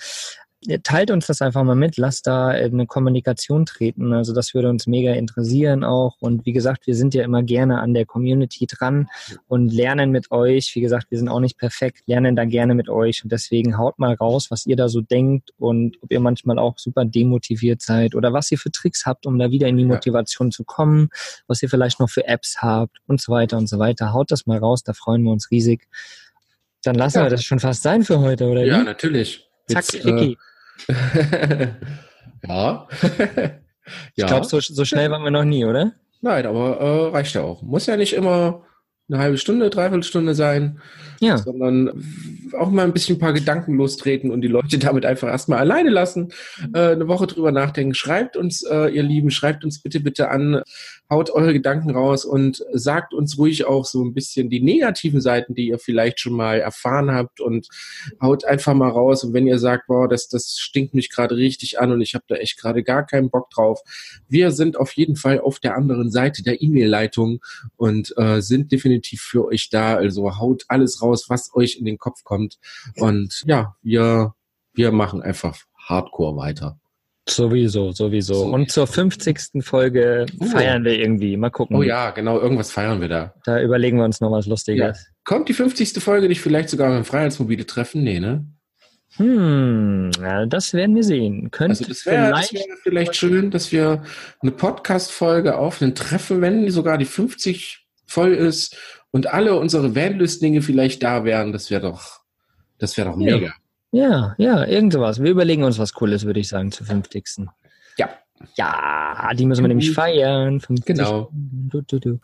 teilt 0.84 1.10
uns 1.10 1.26
das 1.28 1.42
einfach 1.42 1.64
mal 1.64 1.76
mit, 1.76 1.98
lasst 1.98 2.28
da 2.28 2.50
eine 2.50 2.86
Kommunikation 2.86 3.66
treten. 3.66 4.14
Also 4.14 4.34
das 4.34 4.54
würde 4.54 4.70
uns 4.70 4.86
mega 4.86 5.14
interessieren 5.14 5.84
auch. 5.84 6.18
Und 6.20 6.46
wie 6.46 6.52
gesagt, 6.52 6.86
wir 6.86 6.96
sind 6.96 7.16
ja 7.16 7.24
immer 7.24 7.42
gerne 7.42 7.80
an 7.80 7.94
der 7.94 8.06
Community 8.06 8.68
dran 8.68 9.08
und 9.48 9.74
lernen 9.74 10.12
mit 10.12 10.30
euch. 10.32 10.72
Wie 10.76 10.82
gesagt, 10.82 11.10
wir 11.10 11.18
sind 11.18 11.30
auch 11.30 11.40
nicht 11.40 11.58
perfekt, 11.58 12.04
lernen 12.06 12.36
da 12.36 12.46
gerne 12.46 12.76
mit 12.76 12.90
euch. 12.90 13.24
Und 13.24 13.32
deswegen 13.32 13.78
haut 13.78 13.98
mal 13.98 14.14
raus, 14.14 14.52
was 14.52 14.68
ihr 14.68 14.76
da 14.76 14.88
so 14.88 15.02
denkt 15.02 15.50
und 15.58 15.98
ob 16.04 16.12
ihr 16.12 16.20
manchmal 16.20 16.60
auch 16.60 16.78
super 16.78 17.06
demotiviert 17.06 17.82
seid 17.82 18.14
oder 18.14 18.32
was 18.32 18.52
ihr 18.52 18.60
für 18.60 18.72
Tricks 18.72 19.06
habt, 19.06 19.26
um 19.26 19.40
da 19.40 19.50
wieder 19.50 19.68
in 19.68 19.78
die 19.78 19.86
Motivation 19.86 20.50
ja. 20.50 20.52
zu 20.52 20.64
kommen, 20.64 21.10
was 21.48 21.64
ihr 21.64 21.70
vielleicht 21.70 22.00
noch 22.00 22.10
für 22.10 22.28
Apps 22.28 22.62
habt 22.62 22.98
und 23.08 23.20
so 23.20 23.32
weiter 23.32 23.58
und 23.58 23.68
so 23.68 23.80
weiter. 23.80 24.14
Haut 24.14 24.30
das 24.30 24.46
mal 24.46 24.60
raus, 24.60 24.84
da 24.84 24.94
freuen 24.94 25.24
wir 25.24 25.32
uns 25.32 25.50
riesig. 25.50 25.88
Dann 26.84 26.96
lassen 26.96 27.20
ja. 27.20 27.26
wir 27.26 27.30
das 27.32 27.44
schon 27.44 27.60
fast 27.60 27.82
sein 27.82 28.04
für 28.04 28.20
heute, 28.20 28.46
oder? 28.46 28.64
Ja, 28.64 28.82
wie? 28.82 28.84
natürlich. 28.84 29.48
Zack, 29.68 29.94
Jetzt, 29.94 30.06
äh, 30.06 30.36
ja. 32.48 32.88
Ich 34.16 34.26
glaube, 34.26 34.46
so, 34.46 34.60
so 34.60 34.86
schnell 34.86 35.12
waren 35.12 35.24
wir 35.24 35.32
noch 35.32 35.44
nie, 35.44 35.66
oder? 35.66 35.94
Nein, 36.22 36.46
aber 36.46 36.80
äh, 36.80 37.10
reicht 37.10 37.36
ja 37.36 37.42
auch. 37.42 37.62
Muss 37.62 37.88
ja 37.88 37.98
nicht 37.98 38.14
immer 38.14 38.64
eine 39.12 39.22
halbe 39.22 39.38
Stunde, 39.38 39.70
dreiviertel 39.70 40.04
Stunde 40.04 40.36
sein, 40.36 40.80
ja. 41.20 41.38
sondern 41.38 42.04
auch 42.58 42.72
mal 42.72 42.86
ein 42.86 42.94
bisschen 42.94 43.18
ein 43.18 43.20
paar 43.20 43.34
Gedanken 43.34 43.76
lostreten 43.76 44.32
und 44.32 44.42
die 44.42 44.48
Leute 44.48 44.80
damit 44.80 45.06
einfach 45.06 45.28
erstmal 45.28 45.60
alleine 45.60 45.90
lassen, 45.90 46.32
äh, 46.74 46.92
eine 46.92 47.08
Woche 47.08 47.28
drüber 47.28 47.52
nachdenken. 47.52 47.94
Schreibt 47.94 48.38
uns, 48.38 48.64
äh, 48.64 48.88
ihr 48.88 49.04
Lieben, 49.04 49.30
schreibt 49.30 49.64
uns 49.64 49.82
bitte, 49.82 50.00
bitte 50.00 50.30
an, 50.30 50.62
haut 51.10 51.30
eure 51.30 51.54
Gedanken 51.54 51.92
raus 51.92 52.24
und 52.24 52.64
sagt 52.72 53.14
uns 53.14 53.38
ruhig 53.38 53.66
auch 53.66 53.86
so 53.86 54.04
ein 54.04 54.14
bisschen 54.14 54.50
die 54.50 54.62
negativen 54.62 55.20
Seiten, 55.20 55.54
die 55.54 55.68
ihr 55.68 55.80
vielleicht 55.80 56.22
schon 56.22 56.34
mal 56.34 56.60
erfahren 56.60 57.12
habt 57.12 57.42
und 57.42 57.68
haut 58.22 58.46
einfach 58.46 58.74
mal 58.74 58.90
raus. 58.90 59.24
Und 59.26 59.34
wenn 59.34 59.46
ihr 59.46 59.60
sagt, 59.60 59.88
boah, 59.88 60.08
das, 60.08 60.30
das 60.30 60.58
stinkt 60.58 60.94
mich 60.94 61.10
gerade 61.10 61.36
richtig 61.36 61.80
an 61.80 61.92
und 61.92 62.02
ich 62.02 62.16
habe 62.16 62.24
da 62.30 62.36
echt 62.36 62.58
gerade 62.58 62.82
gar 62.82 63.06
keinen 63.06 63.30
Bock 63.30 63.50
drauf, 63.50 63.82
wir 64.30 64.52
sind 64.52 64.78
auf 64.78 64.94
jeden 64.94 65.18
Fall 65.18 65.42
auf 65.42 65.60
der 65.60 65.76
anderen 65.76 66.12
Seite 66.12 66.44
der 66.44 66.62
E-Mail-Leitung 66.62 67.42
und 67.76 68.14
äh, 68.18 68.42
sind 68.42 68.72
definitiv 68.72 69.01
für 69.06 69.46
euch 69.46 69.70
da. 69.70 69.96
Also 69.96 70.38
haut 70.38 70.64
alles 70.68 71.02
raus, 71.02 71.26
was 71.30 71.54
euch 71.54 71.78
in 71.78 71.86
den 71.86 71.98
Kopf 71.98 72.24
kommt. 72.24 72.58
Und 72.98 73.44
ja, 73.46 73.76
wir, 73.82 74.34
wir 74.74 74.92
machen 74.92 75.22
einfach 75.22 75.58
Hardcore 75.78 76.38
weiter. 76.38 76.80
Sowieso, 77.30 77.92
sowieso. 77.92 78.34
So. 78.34 78.46
Und 78.46 78.72
zur 78.72 78.88
50. 78.88 79.64
Folge 79.64 80.26
uh. 80.40 80.46
feiern 80.46 80.84
wir 80.84 80.98
irgendwie. 80.98 81.38
Mal 81.38 81.52
gucken. 81.52 81.78
Oh 81.78 81.84
ja, 81.84 82.10
genau, 82.12 82.40
irgendwas 82.40 82.72
feiern 82.72 83.00
wir 83.00 83.10
da. 83.10 83.34
Da 83.46 83.62
überlegen 83.62 83.98
wir 83.98 84.06
uns 84.06 84.22
noch 84.22 84.32
was 84.32 84.48
Lustiges. 84.48 84.98
Ja. 84.98 85.14
Kommt 85.24 85.48
die 85.48 85.54
50. 85.54 85.94
Folge 86.04 86.28
nicht 86.28 86.42
vielleicht 86.42 86.70
sogar 86.70 86.90
beim 86.90 87.06
Freiheitsmobile 87.06 87.66
Treffen? 87.66 88.04
Nee, 88.04 88.20
ne? 88.20 88.46
Hm, 89.18 90.12
ja, 90.20 90.46
das 90.46 90.74
werden 90.74 90.96
wir 90.96 91.04
sehen. 91.04 91.52
Könnte 91.52 91.80
also 91.80 91.86
das 91.86 92.06
wäre 92.06 92.28
vielleicht, 92.28 92.54
wär 92.54 92.78
vielleicht 92.82 93.16
schön, 93.16 93.52
dass 93.52 93.72
wir 93.72 94.04
eine 94.42 94.52
Podcast-Folge 94.52 95.58
auf 95.58 95.82
ein 95.82 95.96
Treffen, 95.96 96.42
wenn 96.42 96.70
sogar 96.72 96.98
die 96.98 97.06
50 97.06 97.81
voll 98.12 98.34
ist 98.34 98.76
und 99.12 99.28
alle 99.34 99.58
unsere 99.58 99.96
Vanlüstlinge 99.96 100.62
vielleicht 100.62 101.02
da 101.04 101.24
wären, 101.24 101.52
das 101.52 101.72
wäre 101.72 101.82
doch, 101.82 102.22
das 102.78 102.98
wäre 102.98 103.10
doch 103.10 103.16
mega. 103.16 103.54
Ja, 103.92 104.36
ja, 104.38 104.66
irgend 104.66 104.94
sowas. 104.94 105.22
Wir 105.22 105.32
überlegen 105.32 105.64
uns 105.64 105.78
was 105.78 105.94
Cooles, 105.94 106.26
würde 106.26 106.40
ich 106.40 106.48
sagen, 106.48 106.72
zur 106.72 106.88
50. 106.88 107.48
Ja. 107.98 108.10
Ja, 108.56 109.32
die 109.36 109.46
müssen 109.46 109.64
wir 109.64 109.68
nämlich 109.68 109.92
feiern. 109.92 110.62
50. 110.62 110.86
Genau. 110.86 111.30
Du, 111.34 111.82
du, 111.82 112.00
du. 112.00 112.20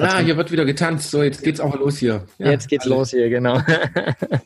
ah, 0.00 0.18
hier 0.20 0.36
wird 0.36 0.52
wieder 0.52 0.64
getanzt. 0.64 1.10
So, 1.10 1.22
jetzt 1.22 1.42
geht's 1.42 1.60
auch 1.60 1.74
los 1.78 1.98
hier. 1.98 2.24
Ja, 2.38 2.50
Jetzt 2.50 2.68
geht's 2.68 2.86
alle. 2.86 2.94
los 2.94 3.10
hier, 3.10 3.28
genau. 3.28 3.60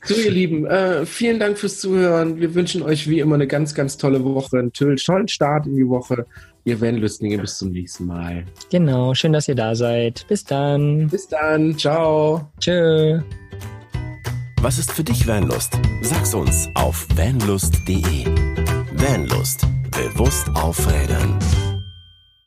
So, 0.05 0.15
ihr 0.15 0.31
Lieben, 0.31 0.67
äh, 0.67 1.05
vielen 1.07 1.39
Dank 1.39 1.59
fürs 1.59 1.79
Zuhören. 1.79 2.41
Wir 2.41 2.55
wünschen 2.55 2.83
euch 2.83 3.09
wie 3.09 3.21
immer 3.21 3.35
eine 3.35 3.47
ganz, 3.47 3.75
ganz 3.75 3.97
tolle 3.99 4.25
Woche, 4.25 4.59
einen 4.59 4.73
tollen 4.73 4.99
Start 5.29 5.67
in 5.67 5.77
die 5.77 5.89
Woche. 5.89 6.27
Ihr 6.65 6.81
Vanlüstlinge, 6.81 7.39
bis 7.39 7.59
zum 7.59 7.71
nächsten 7.71 8.07
Mal. 8.07 8.45
genau, 8.71 9.15
schön, 9.15 9.33
dass 9.33 9.49
ihr 9.49 9.55
da 9.55 9.75
seid. 9.75 10.27
Bis 10.29 10.45
dann. 10.45 11.09
Bis 11.09 11.27
dann. 11.29 11.77
Ciao. 11.79 12.51
Tschö. 12.61 13.21
Was 14.61 14.79
ist 14.79 14.93
für 14.93 15.05
dich 15.05 15.27
Vanlust? 15.27 15.79
Sag's 16.03 16.35
uns 16.35 16.69
auf 16.75 17.07
vanlust.de. 17.17 18.27
Vanlust. 18.93 19.67
Bewusst 19.91 20.49
aufrädern. 20.55 21.39